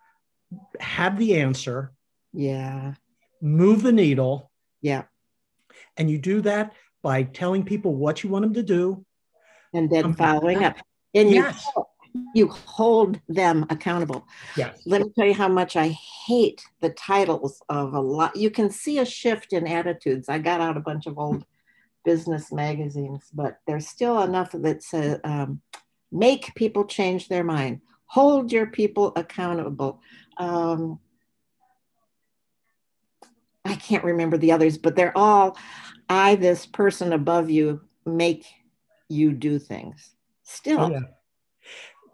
Have 0.80 1.18
the 1.18 1.36
answer, 1.40 1.92
Yeah. 2.34 2.94
move 3.40 3.82
the 3.82 3.92
needle. 3.92 4.50
Yeah. 4.82 5.04
And 5.96 6.10
you 6.10 6.18
do 6.18 6.40
that 6.42 6.72
by 7.02 7.22
telling 7.22 7.64
people 7.64 7.94
what 7.94 8.22
you 8.22 8.30
want 8.30 8.42
them 8.42 8.54
to 8.54 8.62
do. 8.62 9.04
And 9.72 9.90
then 9.90 10.02
Something 10.04 10.26
following 10.26 10.64
up. 10.64 10.76
And 11.14 11.30
you 11.30 11.42
Yes. 11.42 11.66
you 12.34 12.48
hold 12.48 13.20
them 13.28 13.66
accountable. 13.70 14.26
Yes. 14.56 14.80
let 14.86 15.02
me 15.02 15.08
tell 15.16 15.26
you 15.26 15.34
how 15.34 15.48
much 15.48 15.76
I 15.76 15.88
hate 16.26 16.64
the 16.80 16.90
titles 16.90 17.60
of 17.68 17.94
a 17.94 18.00
lot. 18.00 18.36
You 18.36 18.50
can 18.50 18.70
see 18.70 18.98
a 18.98 19.04
shift 19.04 19.52
in 19.52 19.66
attitudes. 19.66 20.28
I 20.28 20.38
got 20.38 20.60
out 20.60 20.76
a 20.76 20.80
bunch 20.80 21.06
of 21.06 21.18
old 21.18 21.44
business 22.04 22.52
magazines, 22.52 23.30
but 23.32 23.58
there's 23.66 23.88
still 23.88 24.22
enough 24.22 24.52
that 24.52 24.82
says 24.82 25.20
um, 25.24 25.60
make 26.12 26.54
people 26.54 26.84
change 26.84 27.28
their 27.28 27.44
mind, 27.44 27.80
hold 28.06 28.52
your 28.52 28.66
people 28.66 29.12
accountable. 29.16 30.00
Um, 30.36 31.00
can't 33.84 34.04
remember 34.04 34.38
the 34.38 34.52
others, 34.52 34.78
but 34.78 34.96
they're 34.96 35.16
all 35.16 35.56
I, 36.08 36.36
this 36.36 36.66
person 36.66 37.12
above 37.12 37.50
you, 37.50 37.82
make 38.06 38.46
you 39.08 39.32
do 39.32 39.58
things. 39.58 40.10
Still, 40.42 40.80
Oh, 40.80 40.90
yeah. 40.90 41.00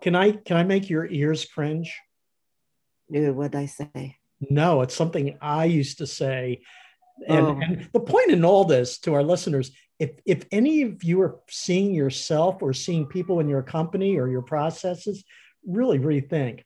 Can 0.00 0.14
I 0.14 0.32
can 0.32 0.56
I 0.56 0.62
make 0.64 0.88
your 0.88 1.06
ears 1.06 1.44
cringe? 1.44 1.94
Ew, 3.10 3.32
what'd 3.34 3.54
I 3.54 3.66
say? 3.66 4.16
No, 4.48 4.80
it's 4.82 4.94
something 4.94 5.36
I 5.40 5.66
used 5.66 5.98
to 5.98 6.06
say. 6.06 6.62
And, 7.28 7.46
Oh. 7.46 7.60
and 7.60 7.88
the 7.92 8.00
point 8.00 8.30
in 8.30 8.44
all 8.44 8.64
this 8.64 8.98
to 9.00 9.14
our 9.14 9.22
listeners, 9.22 9.72
if 9.98 10.12
if 10.24 10.46
any 10.50 10.82
of 10.82 11.04
you 11.04 11.20
are 11.20 11.40
seeing 11.50 11.92
yourself 11.92 12.62
or 12.62 12.72
seeing 12.72 13.06
people 13.06 13.40
in 13.40 13.48
your 13.48 13.62
company 13.62 14.16
or 14.16 14.28
your 14.28 14.42
processes, 14.42 15.24
really 15.66 15.98
rethink. 15.98 16.62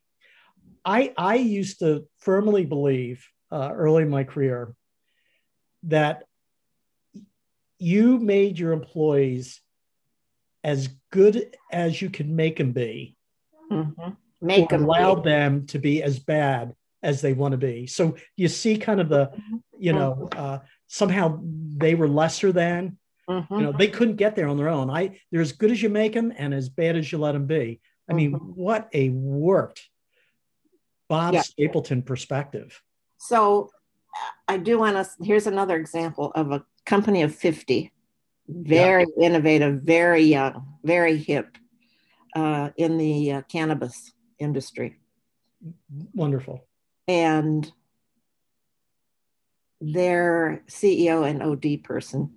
I 0.85 1.13
I 1.17 1.37
used 1.37 1.81
to 1.81 2.07
firmly 2.19 2.65
believe 2.67 3.27
uh, 3.51 3.71
early 3.75 4.03
in 4.03 4.11
my 4.11 4.25
career 4.25 4.75
that 5.85 6.25
you 7.79 8.19
made 8.19 8.59
your 8.59 8.73
employees 8.73 9.61
as 10.63 10.89
good 11.11 11.55
as 11.71 12.01
you 12.01 12.09
can 12.11 12.35
make 12.37 12.57
them 12.57 12.73
be 12.73 13.17
Mhm. 13.71 14.17
Make 14.41 14.69
them 14.69 14.85
allow 14.85 15.15
them 15.15 15.67
to 15.69 15.79
be 15.79 16.03
as 16.03 16.19
bad 16.19 16.75
as 17.03 17.21
they 17.23 17.33
want 17.33 17.53
to 17.53 17.59
be. 17.59 17.87
So 17.87 18.17
you 18.37 18.49
see 18.49 18.77
kind 18.77 19.01
of 19.01 19.09
the, 19.09 19.31
you 19.79 19.93
know, 19.93 20.29
uh, 20.33 20.59
somehow 20.87 21.41
they 21.43 21.95
were 21.95 22.09
lesser 22.09 22.53
than, 22.53 22.99
Mhm. 23.29 23.51
you 23.51 23.61
know, 23.63 23.73
they 23.73 23.89
couldn't 23.89 24.17
get 24.17 24.37
there 24.37 24.49
on 24.49 24.57
their 24.59 24.69
own. 24.69 24.91
I, 24.91 25.19
they're 25.31 25.41
as 25.41 25.53
good 25.53 25.71
as 25.71 25.83
you 25.83 25.89
make 25.89 26.13
them 26.13 26.33
and 26.37 26.53
as 26.53 26.69
bad 26.69 26.97
as 26.97 27.11
you 27.11 27.19
let 27.19 27.33
them 27.33 27.47
be. 27.47 27.81
I 28.09 28.13
mean, 28.13 28.33
Mhm. 28.33 28.55
what 28.55 28.89
a 28.93 29.09
warped 29.11 29.89
Bob 31.09 31.35
Yeah. 31.35 31.43
Stapleton 31.43 32.03
perspective. 32.03 32.83
So 33.19 33.71
I 34.47 34.59
do 34.59 34.79
want 34.79 34.97
to, 34.97 35.25
here's 35.25 35.47
another 35.47 35.77
example 35.77 36.33
of 36.35 36.53
a 36.53 36.65
company 36.87 37.23
of 37.23 37.35
50, 37.35 37.93
very 38.49 39.07
innovative, 39.21 39.83
very 39.83 40.23
young, 40.23 40.77
very 40.83 41.17
hip 41.17 41.57
uh, 42.37 42.71
in 42.77 42.99
the 42.99 43.33
uh, 43.33 43.43
cannabis 43.43 44.13
industry. 44.39 44.99
Wonderful. 46.13 46.67
And 47.09 47.71
their 49.81 50.63
CEO 50.69 51.29
and 51.29 51.43
OD 51.43 51.83
person 51.85 52.31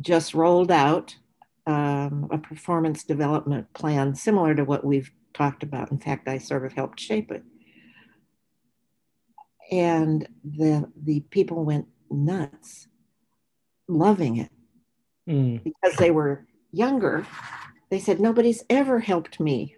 just 0.00 0.34
rolled 0.34 0.70
out 0.70 1.16
um, 1.66 2.28
a 2.30 2.38
performance 2.38 3.04
development 3.04 3.72
plan 3.72 4.14
similar 4.14 4.54
to 4.54 4.64
what 4.64 4.84
we've 4.84 5.10
talked 5.32 5.62
about. 5.62 5.90
In 5.90 5.98
fact, 5.98 6.28
I 6.28 6.38
sort 6.38 6.66
of 6.66 6.72
helped 6.72 7.00
shape 7.00 7.30
it. 7.30 7.42
And 9.70 10.28
the 10.44 10.90
the 11.02 11.20
people 11.20 11.64
went 11.64 11.86
nuts, 12.10 12.88
loving 13.88 14.36
it 14.36 14.50
Mm. 15.28 15.64
because 15.64 15.96
they 15.96 16.10
were 16.10 16.46
younger. 16.70 17.26
They 17.90 17.98
said 17.98 18.20
nobody's 18.20 18.62
ever 18.68 18.98
helped 19.00 19.40
me 19.40 19.76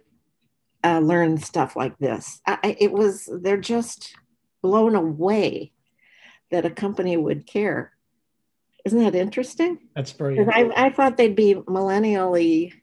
uh, 0.83 0.99
learn 0.99 1.37
stuff 1.37 1.75
like 1.77 1.97
this. 1.99 2.41
I, 2.45 2.75
it 2.79 2.91
was 2.91 3.29
they're 3.41 3.55
just 3.55 4.13
blown 4.61 4.93
away 4.95 5.71
that 6.51 6.65
a 6.65 6.69
company 6.69 7.15
would 7.15 7.45
care. 7.47 7.93
Isn't 8.85 8.99
that 8.99 9.15
interesting? 9.15 9.79
That's 9.95 10.11
very 10.11 10.35
'Cause 10.35 10.47
I, 10.53 10.69
I 10.75 10.89
thought 10.89 11.15
they'd 11.15 11.35
be 11.35 11.55
millennially 11.55 12.73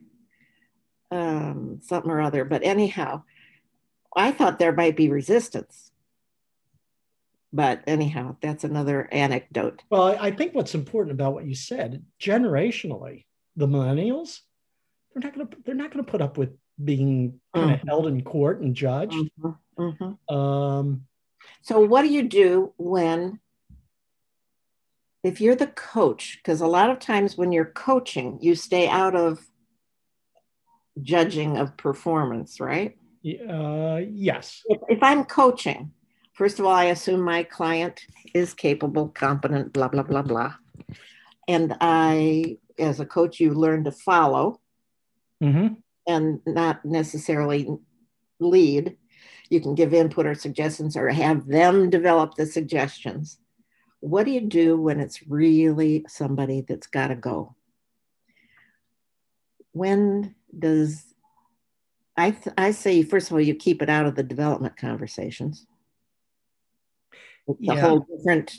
um, 1.11 1.81
something 1.83 2.11
or 2.11 2.21
other, 2.21 2.45
but 2.45 2.65
anyhow, 2.65 3.23
I 4.17 4.33
thought 4.33 4.59
there 4.59 4.73
might 4.73 4.97
be 4.97 5.11
resistance. 5.11 5.93
But 7.55 7.85
anyhow, 7.87 8.37
that's 8.43 8.65
another 8.65 9.09
anecdote. 9.13 9.85
well. 9.89 10.17
I, 10.21 10.33
think 10.33 10.57
what's 10.57 10.75
important 10.75 11.13
about 11.13 11.35
what 11.35 11.47
you 11.47 11.55
said, 11.55 12.05
generationally, 12.21 13.27
the 13.55 13.69
millennials, 13.69 14.41
they're 15.15 15.23
not 15.23 15.37
going 15.37 15.47
to 15.47 15.57
they're 15.65 15.75
not 15.77 15.93
going 15.93 16.05
to 16.05 16.11
put 16.11 16.21
up 16.21 16.37
with 16.37 16.51
being 16.83 17.39
kind 17.55 17.71
of 17.75 17.79
Mhm. 17.81 17.89
held 17.89 18.07
in 18.09 18.23
court 18.25 18.61
and 18.61 18.75
judged. 18.75 19.15
Mhm, 19.39 19.57
mhm. 19.79 20.33
Um, 20.35 21.07
So, 21.63 21.79
what 21.79 22.03
do 22.03 22.09
you 22.09 22.25
do 22.25 22.73
when, 22.77 23.39
if 25.23 25.41
you're 25.41 25.55
the 25.55 25.69
coach? 25.69 26.41
Because 26.43 26.61
a 26.61 26.67
lot 26.67 26.91
of 26.91 26.99
times 26.99 27.39
when 27.39 27.53
you're 27.53 27.65
coaching, 27.67 28.39
you 28.43 28.57
stay 28.57 28.89
out 28.89 29.15
of 29.15 29.39
judging 31.01 31.57
of 31.57 31.77
performance, 31.77 32.59
right? 32.59 32.99
uh, 33.49 34.01
yes. 34.11 34.63
If, 34.67 34.81
if 34.89 35.03
I'm 35.05 35.25
coaching, 35.25 35.93
first 36.35 36.59
of 36.59 36.67
all, 36.67 36.73
I 36.75 36.85
assume 36.85 37.21
my 37.21 37.43
client 37.43 38.07
is 38.35 38.55
capable, 38.55 39.09
competent, 39.09 39.73
blah, 39.73 39.89
blah, 39.89 40.03
blah, 40.03 40.23
blah. 40.23 40.55
And 41.49 41.77
I, 41.81 42.59
as 42.79 43.01
a 43.01 43.07
coach, 43.07 43.41
you 43.41 43.53
learn 43.55 43.85
to 43.85 43.93
follow 43.93 44.61
hmm 45.41 45.69
and 46.07 46.41
not 46.47 46.85
necessarily 46.85 47.67
lead. 48.39 48.97
You 49.49 49.61
can 49.61 49.75
give 49.75 49.95
input 49.95 50.27
or 50.27 50.35
suggestions 50.35 50.99
or 50.99 51.09
have 51.09 51.47
them 51.47 51.89
develop 51.89 52.35
the 52.35 52.45
suggestions. 52.45 53.39
What 54.01 54.25
do 54.25 54.33
you 54.33 54.43
do 54.43 54.77
when 54.79 55.01
it's 55.01 55.27
really 55.27 56.05
somebody 56.09 56.61
that's 56.61 56.87
got 56.87 57.09
to 57.09 57.15
go? 57.15 57.57
when 59.75 60.35
does 60.57 61.05
I 62.17 62.31
th- 62.31 62.55
I 62.57 62.71
say 62.71 63.03
first 63.03 63.27
of 63.27 63.35
all 63.35 63.41
you 63.41 63.55
keep 63.55 63.83
it 63.83 63.91
out 63.91 64.07
of 64.07 64.15
the 64.15 64.23
development 64.23 64.77
conversations. 64.77 65.67
It's 67.49 67.59
yeah. 67.61 67.75
a 67.75 67.81
whole 67.81 68.07
different 68.17 68.53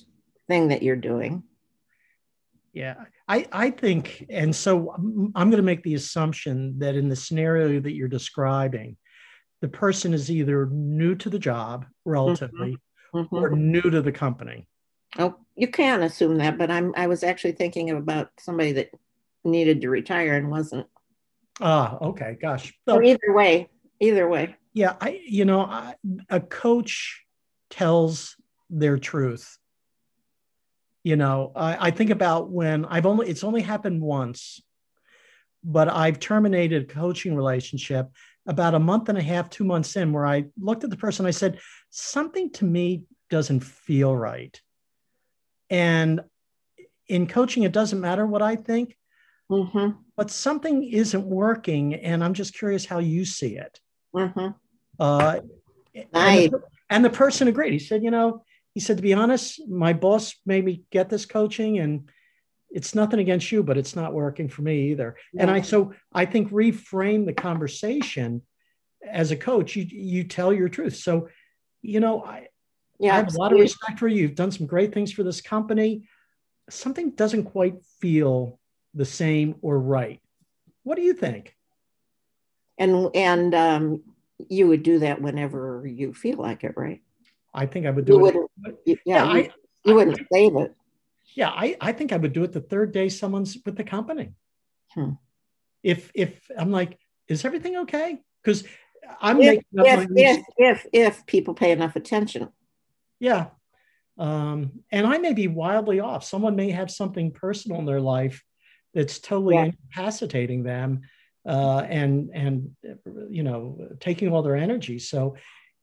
thing 0.48 0.70
that 0.70 0.84
you're 0.84 0.96
doing. 0.96 1.44
Yeah, 2.74 2.96
I, 3.28 3.48
I 3.52 3.70
think, 3.72 4.26
and 4.30 4.54
so 4.54 4.92
I'm 4.94 5.32
going 5.34 5.52
to 5.52 5.62
make 5.62 5.84
the 5.84 5.96
assumption 5.96 6.78
that 6.80 6.96
in 6.96 7.08
the 7.08 7.16
scenario 7.16 7.80
that 7.80 7.94
you're 7.94 8.10
describing, 8.10 8.98
the 9.62 9.70
person 9.70 10.14
is 10.14 10.30
either 10.30 10.68
new 10.68 11.16
to 11.16 11.30
the 11.30 11.40
job 11.40 11.86
relatively 12.04 12.78
mm-hmm. 13.14 13.20
Mm-hmm. 13.20 13.36
or 13.36 13.50
new 13.52 13.82
to 13.82 14.02
the 14.02 14.12
company. 14.12 14.68
Oh, 15.18 15.36
you 15.56 15.70
can 15.70 16.04
assume 16.04 16.38
that, 16.40 16.58
but 16.58 16.70
I'm 16.70 16.94
I 16.98 17.08
was 17.08 17.24
actually 17.24 17.54
thinking 17.54 17.90
about 17.92 18.30
somebody 18.38 18.74
that 18.74 18.90
needed 19.46 19.82
to 19.82 19.90
retire 19.90 20.36
and 20.36 20.52
wasn't. 20.52 20.88
Ah, 21.62 21.98
okay, 22.02 22.38
gosh. 22.42 22.74
So 22.88 23.02
either 23.02 23.34
way, 23.34 23.70
either 24.02 24.28
way. 24.28 24.56
Yeah, 24.74 24.98
I 25.00 25.22
you 25.26 25.46
know, 25.46 25.62
I, 25.62 25.96
a 26.30 26.42
coach 26.42 27.24
tells 27.70 28.36
their 28.78 28.98
truth. 28.98 29.58
You 31.04 31.16
know, 31.16 31.52
I, 31.56 31.88
I 31.88 31.92
think 31.92 32.10
about 32.10 32.50
when 32.50 32.86
I've 32.86 33.06
only 33.06 33.30
it's 33.30 33.44
only 33.44 33.62
happened 33.62 34.02
once, 34.02 34.62
but 35.64 35.88
I've 35.88 36.20
terminated 36.20 36.84
a 36.84 36.94
coaching 36.94 37.36
relationship 37.36 38.10
about 38.48 38.76
a 38.76 38.80
month 38.80 39.10
and 39.10 39.18
a 39.18 39.22
half, 39.22 39.50
two 39.50 39.64
months 39.64 39.96
in, 39.96 40.14
where 40.14 40.26
I 40.26 40.46
looked 40.60 40.84
at 40.84 40.90
the 40.90 40.98
person, 40.98 41.26
I 41.26 41.32
said, 41.32 41.60
something 41.90 42.52
to 42.54 42.66
me 42.66 43.04
doesn't 43.30 43.62
feel 43.62 44.16
right. 44.16 44.60
And 45.70 46.22
in 47.08 47.26
coaching, 47.28 47.64
it 47.64 47.72
doesn't 47.72 48.00
matter 48.00 48.26
what 48.28 48.44
I 48.44 48.56
think, 48.56 48.96
mm-hmm. 49.50 49.98
but 50.16 50.30
something 50.30 50.84
isn't 50.84 51.26
working. 51.26 51.96
And 51.96 52.24
I'm 52.24 52.34
just 52.34 52.56
curious 52.56 52.86
how 52.86 53.00
you 53.00 53.26
see 53.26 53.58
it. 53.58 53.80
Mm-hmm. 54.16 54.50
Uh, 55.00 55.40
and, 56.14 56.52
the, 56.52 56.62
and 56.92 57.04
the 57.04 57.10
person 57.10 57.48
agreed. 57.48 57.74
He 57.74 57.80
said, 57.80 58.04
you 58.04 58.12
know, 58.12 58.44
he 58.76 58.82
said, 58.82 58.98
to 58.98 59.04
be 59.04 59.14
honest, 59.14 59.68
my 59.68 59.94
boss 59.94 60.36
made 60.46 60.64
me 60.64 60.84
get 60.92 61.10
this 61.10 61.26
coaching 61.26 61.80
and 61.80 62.10
it's 62.70 62.94
nothing 62.94 63.22
against 63.22 63.52
you, 63.52 63.64
but 63.64 63.78
it's 63.78 63.96
not 63.96 64.14
working 64.14 64.50
for 64.50 64.62
me 64.62 64.92
either. 64.92 65.16
Yeah. 65.34 65.44
And 65.44 65.52
I, 65.52 65.62
so 65.62 65.94
I 66.14 66.26
think 66.26 66.52
reframe 66.52 67.26
the 67.26 67.34
conversation 67.34 68.42
as 69.10 69.32
a 69.32 69.38
coach, 69.38 69.78
you, 69.78 69.86
you 69.90 70.26
tell 70.26 70.52
your 70.52 70.68
truth. 70.68 70.98
So, 70.98 71.30
you 71.82 72.02
know, 72.02 72.22
I, 72.22 72.48
yeah, 73.00 73.14
I 73.14 73.16
have 73.16 73.26
absolutely. 73.28 73.40
a 73.40 73.44
lot 73.44 73.54
of 73.54 73.60
respect 73.60 74.00
for 74.00 74.10
you. 74.10 74.24
You've 74.24 74.36
done 74.36 74.52
some 74.52 74.68
great 74.68 74.94
things 74.94 75.14
for 75.14 75.24
this 75.24 75.40
company. 75.40 76.10
Something 76.70 77.12
doesn't 77.12 77.46
quite 77.46 77.82
feel 78.02 78.60
the 78.94 79.06
same 79.06 79.56
or 79.62 79.80
right. 79.80 80.20
What 80.84 80.96
do 80.96 81.02
you 81.02 81.14
think? 81.14 81.56
And 82.78 83.10
and 83.16 83.56
um, 83.56 84.04
you 84.50 84.68
would 84.68 84.84
do 84.84 85.00
that 85.00 85.22
whenever 85.22 85.86
you 85.88 86.14
feel 86.14 86.38
like 86.38 86.66
it, 86.66 86.74
right? 86.76 87.02
I 87.56 87.66
think 87.66 87.86
I 87.86 87.90
would 87.92 88.06
do 88.06 88.14
you 88.14 88.26
it. 88.28 88.76
yeah, 88.86 88.96
yeah 89.06 89.24
you, 89.24 89.40
I, 89.40 89.50
you 89.86 89.96
wouldn't 89.96 90.20
I, 90.20 90.26
save 90.32 90.56
it. 90.58 90.76
Yeah, 91.36 91.50
I, 91.50 91.76
I 91.82 91.92
think 91.92 92.14
I 92.14 92.18
would 92.18 92.34
do 92.34 92.44
it 92.44 92.52
the 92.52 92.62
third 92.62 92.92
day 92.92 93.10
someone's 93.10 93.58
with 93.66 93.76
the 93.76 93.84
company. 93.84 94.34
Hmm. 94.92 95.12
If 95.82 96.12
if 96.14 96.40
I'm 96.58 96.72
like, 96.72 97.00
is 97.28 97.46
everything 97.46 97.78
okay? 97.78 98.20
Because 98.44 98.64
I'm 99.22 99.40
if, 99.42 99.46
making 99.46 99.80
up 99.80 99.86
if, 99.88 100.08
if, 100.16 100.46
if 100.58 100.86
if 100.94 101.26
people 101.26 101.54
pay 101.54 101.72
enough 101.72 101.96
attention. 101.96 102.50
Yeah. 103.20 103.48
Um, 104.18 104.84
and 104.92 105.06
I 105.06 105.18
may 105.18 105.34
be 105.34 105.48
wildly 105.48 106.00
off. 106.00 106.24
Someone 106.24 106.56
may 106.56 106.72
have 106.72 106.90
something 106.90 107.32
personal 107.32 107.80
in 107.80 107.86
their 107.86 108.02
life 108.02 108.44
that's 108.94 109.20
totally 109.20 109.56
yeah. 109.56 109.66
incapacitating 109.66 110.64
them 110.64 111.02
uh, 111.46 111.86
and 111.90 112.32
and 112.34 112.76
you 113.30 113.44
know 113.44 113.78
taking 114.00 114.32
all 114.32 114.42
their 114.42 114.56
energy. 114.56 115.00
So 115.00 115.36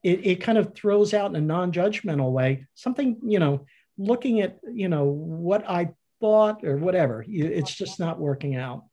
it, 0.03 0.27
it 0.27 0.37
kind 0.37 0.59
of 0.59 0.75
throws 0.75 1.15
out 1.15 1.31
in 1.31 1.37
a 1.37 1.41
non-judgmental 1.41 2.31
way 2.31 2.67
something 2.75 3.19
you 3.23 3.39
know 3.39 3.65
looking 3.99 4.41
at 4.41 4.59
you 4.73 4.89
know 4.89 5.05
what 5.05 5.69
I 5.69 5.91
thought 6.23 6.65
or 6.65 6.77
whatever. 6.77 7.25
It's 7.29 7.75
just 7.75 8.01
not 8.01 8.19
working 8.19 8.57
out. 8.57 8.85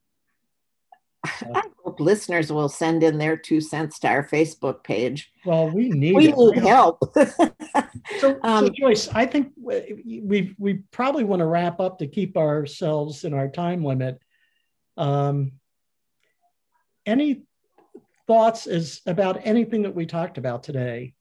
So. 1.39 1.52
I 1.56 1.62
hope 1.84 2.00
listeners 2.00 2.52
will 2.52 2.69
send 2.69 3.04
in 3.04 3.17
their 3.17 3.38
two 3.38 3.62
cents 3.62 4.00
to 4.00 4.08
our 4.08 4.28
Facebook 4.28 4.84
page. 4.84 5.32
Well, 5.45 5.69
we 5.69 5.89
need 5.89 6.15
we 6.15 6.30
it. 6.30 6.36
need 6.36 6.58
help. 6.58 7.00
so, 8.19 8.39
um, 8.43 8.67
so, 8.67 8.74
Joyce, 8.78 9.08
I 9.10 9.26
think 9.26 9.54
we 9.62 10.56
we 10.58 10.74
probably 10.91 11.24
want 11.24 11.41
to 11.41 11.45
wrap 11.45 11.80
up 11.80 12.00
to 12.00 12.08
keep 12.08 12.36
ourselves 12.36 13.24
in 13.24 13.34
our 13.34 13.48
time 13.48 13.84
limit. 13.84 14.19
Um, 14.98 15.54
any 17.06 17.43
thoughts 18.30 18.68
is 18.68 19.02
about 19.08 19.42
anything 19.44 19.82
that 19.82 19.96
we 19.96 20.06
talked 20.06 20.38
about 20.38 20.62
today? 20.62 21.15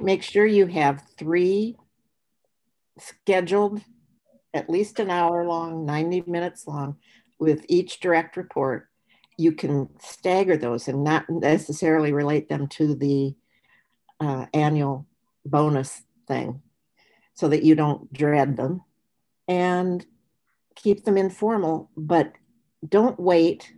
Make 0.00 0.24
sure 0.24 0.44
you 0.44 0.66
have 0.66 1.04
three 1.16 1.76
scheduled, 2.98 3.80
at 4.52 4.68
least 4.68 4.98
an 4.98 5.08
hour 5.08 5.46
long, 5.46 5.86
90 5.86 6.24
minutes 6.26 6.66
long 6.66 6.96
with 7.38 7.64
each 7.68 8.00
direct 8.00 8.36
report, 8.36 8.88
you 9.36 9.52
can 9.52 9.88
stagger 10.00 10.56
those 10.56 10.88
and 10.88 11.04
not 11.04 11.30
necessarily 11.30 12.12
relate 12.12 12.48
them 12.48 12.66
to 12.66 12.96
the 12.96 13.36
uh, 14.18 14.46
annual 14.52 15.06
bonus 15.46 16.02
thing 16.26 16.60
so 17.34 17.46
that 17.46 17.62
you 17.62 17.76
don't 17.76 18.12
dread 18.12 18.56
them 18.56 18.82
and 19.46 20.04
keep 20.74 21.04
them 21.04 21.16
informal, 21.16 21.88
but 21.96 22.32
don't 22.88 23.20
wait 23.20 23.72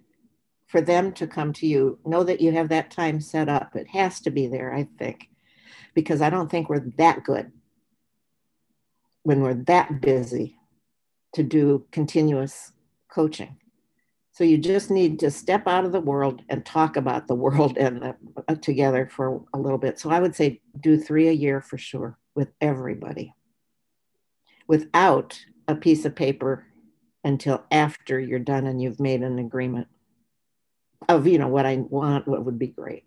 for 0.71 0.81
them 0.81 1.13
to 1.13 1.27
come 1.27 1.53
to 1.55 1.67
you. 1.67 1.99
Know 2.07 2.23
that 2.23 2.41
you 2.41 2.53
have 2.53 2.69
that 2.69 2.93
time 2.93 3.21
set 3.21 3.49
up. 3.49 3.75
It 3.75 3.89
has 3.89 4.21
to 4.21 4.31
be 4.31 4.47
there, 4.47 4.73
I 4.73 4.89
think, 4.99 5.29
because 5.95 6.23
I 6.23 6.31
don't 6.31 6.49
think 6.49 6.69
we're 6.69 6.87
that 6.97 7.25
good 7.25 7.51
when 9.25 9.41
we're 9.41 9.55
that 9.55 10.01
busy 10.01 10.57
to 11.35 11.43
do 11.43 11.87
continuous 11.91 12.73
coaching. 13.11 13.57
So 14.33 14.45
you 14.45 14.59
just 14.59 14.91
need 14.91 15.19
to 15.19 15.31
step 15.31 15.67
out 15.67 15.85
of 15.85 15.93
the 15.93 16.01
world 16.01 16.43
and 16.49 16.65
talk 16.65 16.97
about 16.97 17.27
the 17.27 17.35
world 17.47 17.77
and 17.77 18.01
the, 18.01 18.17
uh, 18.49 18.55
together 18.55 19.09
for 19.11 19.43
a 19.53 19.59
little 19.59 19.77
bit. 19.77 19.99
So 19.99 20.09
I 20.09 20.21
would 20.21 20.37
say 20.37 20.61
do 20.81 20.97
three 20.97 21.29
a 21.29 21.33
year 21.33 21.61
for 21.61 21.79
sure 21.79 22.17
with 22.37 22.53
everybody 22.61 23.35
without 24.69 25.45
a 25.67 25.75
piece 25.75 26.05
of 26.05 26.15
paper 26.15 26.65
until 27.25 27.65
after 27.73 28.21
you're 28.21 28.39
done 28.39 28.69
and 28.69 28.81
you've 28.81 29.01
made 29.01 29.23
an 29.23 29.41
agreement 29.41 29.89
of 31.17 31.27
you 31.27 31.39
know 31.39 31.49
what 31.49 31.67
I 31.67 31.77
want, 31.77 32.29
what 32.29 32.45
would 32.45 32.59
be 32.59 32.69
great. 32.69 33.05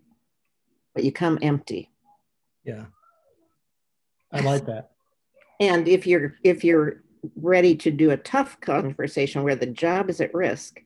But 0.94 1.04
you 1.04 1.12
come 1.12 1.40
empty. 1.42 1.90
Yeah. 2.64 2.86
I 4.32 4.42
like 4.42 4.66
that. 4.66 4.92
And 5.60 5.88
if 5.88 6.08
you're 6.08 6.36
if 6.44 6.64
you're 6.64 7.04
ready 7.36 7.76
to 7.78 7.92
do 7.92 8.12
a 8.12 8.18
tough 8.18 8.60
conversation 8.60 9.44
where 9.44 9.56
the 9.56 9.66
job 9.66 10.10
is 10.10 10.20
at 10.20 10.34
risk, 10.34 10.82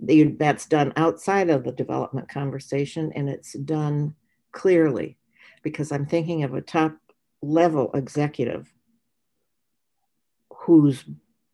that's 0.00 0.66
done 0.66 0.92
outside 0.96 1.48
of 1.48 1.64
the 1.64 1.72
development 1.72 2.28
conversation 2.28 3.12
and 3.14 3.28
it's 3.28 3.52
done 3.52 4.14
clearly 4.50 5.16
because 5.62 5.92
I'm 5.92 6.06
thinking 6.06 6.42
of 6.42 6.54
a 6.54 6.60
top 6.60 6.96
level 7.40 7.90
executive 7.94 8.72
who's 10.52 11.04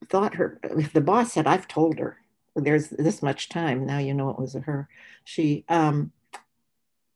thought 0.08 0.34
her, 0.34 0.60
if 0.62 0.92
the 0.92 1.00
boss 1.00 1.32
said, 1.32 1.46
I've 1.46 1.68
told 1.68 1.98
her 1.98 2.18
there's 2.60 2.88
this 2.88 3.22
much 3.22 3.48
time, 3.48 3.86
now 3.86 3.98
you 3.98 4.14
know 4.14 4.30
it 4.30 4.38
was 4.38 4.54
a 4.54 4.60
her. 4.60 4.88
She, 5.24 5.64
um, 5.68 6.12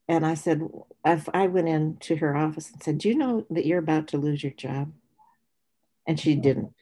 and 0.08 0.26
I 0.26 0.34
said, 0.34 0.68
if 1.04 1.28
I 1.32 1.46
went 1.46 1.68
into 1.68 2.16
her 2.16 2.36
office 2.36 2.70
and 2.70 2.82
said, 2.82 2.98
Do 2.98 3.08
you 3.08 3.14
know 3.14 3.46
that 3.50 3.66
you're 3.66 3.78
about 3.78 4.08
to 4.08 4.18
lose 4.18 4.42
your 4.42 4.52
job? 4.52 4.92
And 6.06 6.18
she 6.18 6.34
didn't 6.34 6.74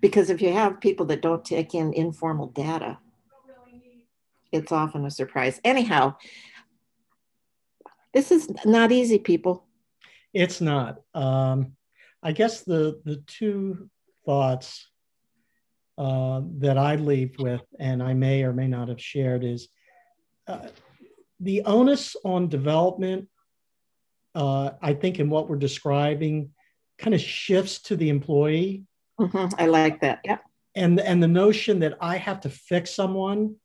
because 0.00 0.30
if 0.30 0.42
you 0.42 0.52
have 0.52 0.80
people 0.80 1.06
that 1.06 1.22
don't 1.22 1.44
take 1.44 1.74
in 1.74 1.92
informal 1.92 2.48
data, 2.48 2.98
it's 4.52 4.72
often 4.72 5.04
a 5.04 5.10
surprise. 5.10 5.60
Anyhow, 5.64 6.16
this 8.14 8.30
is 8.30 8.48
not 8.64 8.92
easy, 8.92 9.18
people. 9.18 9.64
It's 10.32 10.60
not. 10.60 11.00
Um, 11.14 11.72
I 12.22 12.32
guess 12.32 12.62
the 12.62 13.00
the 13.04 13.16
two 13.26 13.90
thoughts 14.24 14.88
uh, 15.98 16.42
that 16.58 16.78
I 16.78 16.96
leave 16.96 17.36
with, 17.38 17.62
and 17.78 18.02
I 18.02 18.14
may 18.14 18.42
or 18.42 18.52
may 18.52 18.68
not 18.68 18.88
have 18.88 19.00
shared, 19.00 19.44
is 19.44 19.68
uh, 20.46 20.68
the 21.40 21.62
onus 21.62 22.16
on 22.24 22.48
development. 22.48 23.28
Uh, 24.34 24.70
I 24.82 24.94
think 24.94 25.18
in 25.18 25.30
what 25.30 25.48
we're 25.48 25.56
describing, 25.56 26.50
kind 26.98 27.14
of 27.14 27.20
shifts 27.20 27.80
to 27.82 27.96
the 27.96 28.10
employee 28.10 28.84
Mm-hmm. 29.20 29.60
I 29.60 29.66
like 29.66 30.00
that. 30.00 30.20
Yeah. 30.24 30.38
And 30.74 31.00
and 31.00 31.22
the 31.22 31.28
notion 31.28 31.80
that 31.80 31.96
I 32.00 32.16
have 32.16 32.40
to 32.42 32.50
fix 32.50 32.90
someone, 32.90 33.56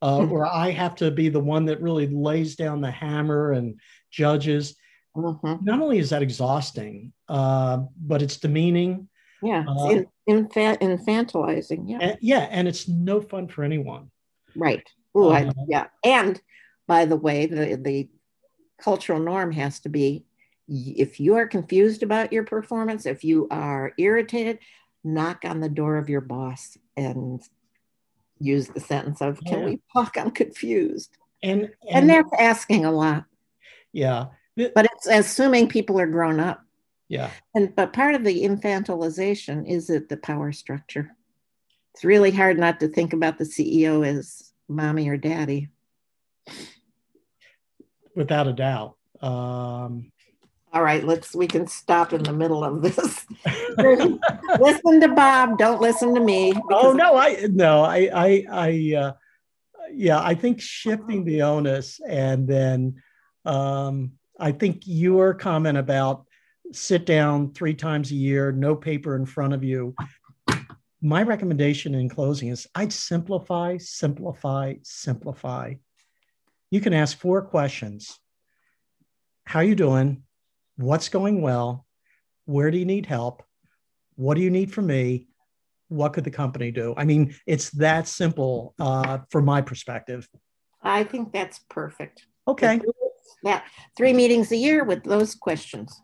uh, 0.00 0.18
mm-hmm. 0.18 0.32
or 0.32 0.46
I 0.46 0.70
have 0.70 0.94
to 0.96 1.10
be 1.10 1.28
the 1.28 1.40
one 1.40 1.66
that 1.66 1.82
really 1.82 2.06
lays 2.06 2.56
down 2.56 2.80
the 2.80 2.90
hammer 2.90 3.52
and 3.52 3.78
judges. 4.10 4.76
Mm-hmm. 5.16 5.64
Not 5.64 5.80
only 5.80 5.98
is 5.98 6.10
that 6.10 6.22
exhausting, 6.22 7.12
uh, 7.28 7.82
but 8.00 8.22
it's 8.22 8.38
demeaning. 8.38 9.08
Yeah, 9.42 9.64
uh, 9.66 9.88
in, 9.90 10.06
infant, 10.26 10.80
infantilizing. 10.80 11.84
Yeah, 11.88 11.98
and, 12.00 12.18
yeah, 12.20 12.48
and 12.50 12.68
it's 12.68 12.88
no 12.88 13.20
fun 13.20 13.48
for 13.48 13.64
anyone. 13.64 14.10
Right. 14.54 14.88
Oh, 15.14 15.30
uh, 15.30 15.52
yeah. 15.68 15.86
And 16.04 16.40
by 16.86 17.04
the 17.04 17.16
way, 17.16 17.46
the 17.46 17.76
the 17.76 18.08
cultural 18.80 19.20
norm 19.20 19.52
has 19.52 19.80
to 19.80 19.88
be 19.88 20.24
if 20.68 21.20
you 21.20 21.34
are 21.34 21.46
confused 21.46 22.02
about 22.02 22.32
your 22.32 22.44
performance, 22.44 23.04
if 23.04 23.24
you 23.24 23.48
are 23.50 23.92
irritated, 23.98 24.58
knock 25.04 25.44
on 25.44 25.60
the 25.60 25.68
door 25.68 25.96
of 25.96 26.08
your 26.08 26.20
boss 26.20 26.76
and 26.96 27.42
use 28.38 28.68
the 28.68 28.80
sentence 28.80 29.20
of 29.20 29.40
can 29.46 29.60
yeah. 29.60 29.64
we 29.66 29.80
talk 29.92 30.16
i'm 30.16 30.30
confused 30.30 31.16
and, 31.42 31.62
and 31.62 31.70
and 31.90 32.10
that's 32.10 32.30
asking 32.38 32.84
a 32.84 32.90
lot 32.90 33.24
yeah 33.92 34.26
but 34.56 34.84
it's 34.84 35.06
assuming 35.06 35.68
people 35.68 35.98
are 35.98 36.06
grown 36.06 36.40
up 36.40 36.62
yeah 37.12 37.30
and 37.54 37.76
but 37.76 37.92
part 37.92 38.14
of 38.14 38.24
the 38.24 38.42
infantilization 38.42 39.68
is 39.68 39.90
it 39.90 40.08
the 40.08 40.16
power 40.16 40.50
structure 40.50 41.14
it's 41.94 42.04
really 42.04 42.30
hard 42.30 42.58
not 42.58 42.80
to 42.80 42.88
think 42.88 43.12
about 43.12 43.36
the 43.36 43.44
ceo 43.44 44.06
as 44.06 44.52
mommy 44.66 45.08
or 45.08 45.18
daddy 45.18 45.68
without 48.16 48.48
a 48.48 48.52
doubt 48.52 48.96
um, 49.20 50.10
all 50.72 50.82
right, 50.82 51.04
let's 51.04 51.34
we 51.34 51.46
can 51.46 51.66
stop 51.66 52.12
in 52.12 52.22
the 52.22 52.32
middle 52.32 52.64
of 52.64 52.82
this. 52.82 53.26
listen 54.58 55.00
to 55.00 55.08
Bob, 55.14 55.58
don't 55.58 55.80
listen 55.80 56.14
to 56.14 56.20
me. 56.20 56.54
Oh 56.70 56.92
no, 56.92 57.14
I 57.14 57.46
no, 57.50 57.82
I 57.82 58.10
I 58.12 58.44
I 58.50 58.96
uh, 58.96 59.12
yeah, 59.92 60.20
I 60.20 60.34
think 60.34 60.60
shifting 60.60 61.24
the 61.24 61.42
onus 61.42 62.00
and 62.08 62.48
then 62.48 63.02
um, 63.44 64.12
I 64.40 64.52
think 64.52 64.82
your 64.86 65.34
comment 65.34 65.76
about 65.76 66.26
sit 66.72 67.06
down 67.06 67.52
three 67.52 67.74
times 67.74 68.10
a 68.10 68.16
year, 68.16 68.52
no 68.52 68.74
paper 68.74 69.16
in 69.16 69.26
front 69.26 69.54
of 69.54 69.62
you. 69.62 69.94
My 71.00 71.22
recommendation 71.22 71.94
in 71.94 72.08
closing 72.08 72.48
is 72.48 72.66
I'd 72.74 72.92
simplify, 72.92 73.76
simplify, 73.78 74.74
simplify. 74.82 75.74
You 76.70 76.80
can 76.80 76.92
ask 76.92 77.18
four 77.18 77.42
questions. 77.42 78.18
How 79.44 79.60
you 79.60 79.74
doing? 79.74 80.22
what's 80.76 81.08
going 81.08 81.40
well, 81.42 81.86
where 82.44 82.70
do 82.70 82.78
you 82.78 82.84
need 82.84 83.06
help, 83.06 83.42
what 84.16 84.34
do 84.34 84.40
you 84.40 84.50
need 84.50 84.72
from 84.72 84.86
me, 84.86 85.28
what 85.88 86.12
could 86.12 86.24
the 86.24 86.30
company 86.30 86.70
do? 86.70 86.94
I 86.96 87.04
mean, 87.04 87.34
it's 87.46 87.70
that 87.72 88.08
simple 88.08 88.74
uh, 88.78 89.18
from 89.30 89.44
my 89.44 89.60
perspective. 89.60 90.28
I 90.82 91.04
think 91.04 91.32
that's 91.32 91.60
perfect. 91.70 92.26
Okay. 92.48 92.80
Yeah, 93.44 93.60
three 93.96 94.12
meetings 94.12 94.52
a 94.52 94.56
year 94.56 94.84
with 94.84 95.04
those 95.04 95.34
questions. 95.34 96.00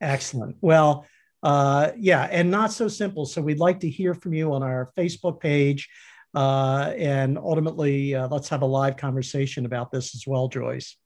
Excellent. 0.00 0.56
Well, 0.60 1.06
uh, 1.42 1.92
yeah, 1.96 2.28
and 2.30 2.50
not 2.50 2.72
so 2.72 2.88
simple. 2.88 3.26
So 3.26 3.40
we'd 3.40 3.58
like 3.58 3.80
to 3.80 3.90
hear 3.90 4.14
from 4.14 4.34
you 4.34 4.52
on 4.52 4.62
our 4.62 4.90
Facebook 4.96 5.40
page. 5.40 5.88
Uh, 6.34 6.92
and 6.98 7.38
ultimately, 7.38 8.14
uh, 8.14 8.28
let's 8.28 8.48
have 8.48 8.62
a 8.62 8.66
live 8.66 8.96
conversation 8.96 9.64
about 9.64 9.90
this 9.90 10.14
as 10.14 10.26
well, 10.26 10.48
Joyce. 10.48 10.96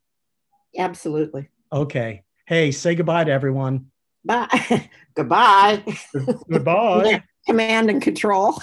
Absolutely. 0.76 1.48
Okay. 1.72 2.24
Hey, 2.46 2.72
say 2.72 2.94
goodbye 2.94 3.24
to 3.24 3.30
everyone. 3.30 3.86
Bye. 4.24 4.88
goodbye. 5.14 5.84
Goodbye. 6.50 7.22
Command 7.46 7.90
and 7.90 8.02
control. 8.02 8.60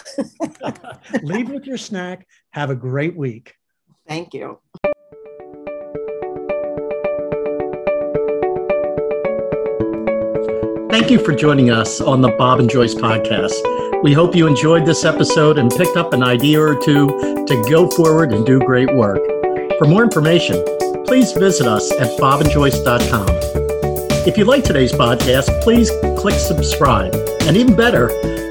Leave 1.24 1.50
with 1.50 1.66
your 1.66 1.78
snack. 1.78 2.28
Have 2.52 2.70
a 2.70 2.76
great 2.76 3.16
week. 3.16 3.56
Thank 4.08 4.34
you. 4.34 4.60
Thank 10.98 11.12
you 11.12 11.24
for 11.24 11.36
joining 11.36 11.70
us 11.70 12.02
on 12.02 12.22
the 12.22 12.30
Bob 12.40 12.60
and 12.60 12.68
Joyce 12.68 12.96
podcast. 12.96 14.02
We 14.02 14.14
hope 14.14 14.36
you 14.36 14.48
enjoyed 14.48 14.84
this 14.84 15.06
episode 15.06 15.60
and 15.60 15.70
picked 15.70 15.96
up 15.96 16.12
an 16.12 16.24
idea 16.24 16.60
or 16.60 16.74
two 16.74 17.08
to 17.46 17.66
go 17.70 17.88
forward 17.88 18.34
and 18.34 18.44
do 18.44 18.58
great 18.58 18.92
work. 18.96 19.22
For 19.78 19.86
more 19.86 20.02
information, 20.02 20.56
please 21.06 21.34
visit 21.34 21.68
us 21.68 21.92
at 22.00 22.20
bobandjoyce.com. 22.20 23.28
If 24.26 24.40
you 24.40 24.46
like 24.46 24.64
today's 24.64 24.92
podcast, 24.92 25.62
please 25.62 25.92
click 26.18 26.34
subscribe. 26.34 27.14
And 27.42 27.56
even 27.56 27.76
better, 27.76 28.08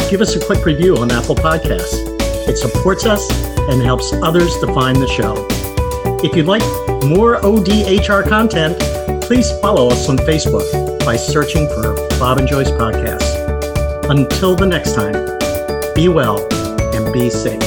give 0.09 0.21
us 0.21 0.37
a 0.37 0.47
quick 0.47 0.65
review 0.65 0.97
on 0.99 1.11
Apple 1.11 1.35
Podcasts. 1.35 1.99
It 2.47 2.59
supports 2.59 3.07
us 3.07 3.29
and 3.69 3.83
helps 3.83 4.13
others 4.23 4.57
to 4.59 4.73
find 4.73 4.99
the 4.99 5.09
show. 5.09 5.35
If 6.27 6.35
you'd 6.35 6.47
like 6.47 6.63
more 7.05 7.41
ODHR 7.43 8.29
content, 8.29 8.77
please 9.23 9.49
follow 9.61 9.87
us 9.91 10.09
on 10.09 10.17
Facebook 10.17 10.65
by 11.05 11.15
searching 11.15 11.69
for 11.69 11.95
Bob 12.19 12.39
and 12.39 12.49
Joyce 12.49 12.73
Podcast. 12.73 14.11
Until 14.11 14.57
the 14.57 14.67
next 14.67 14.97
time, 14.97 15.15
be 15.95 16.09
well 16.09 16.45
and 16.97 17.13
be 17.13 17.31
safe. 17.31 17.66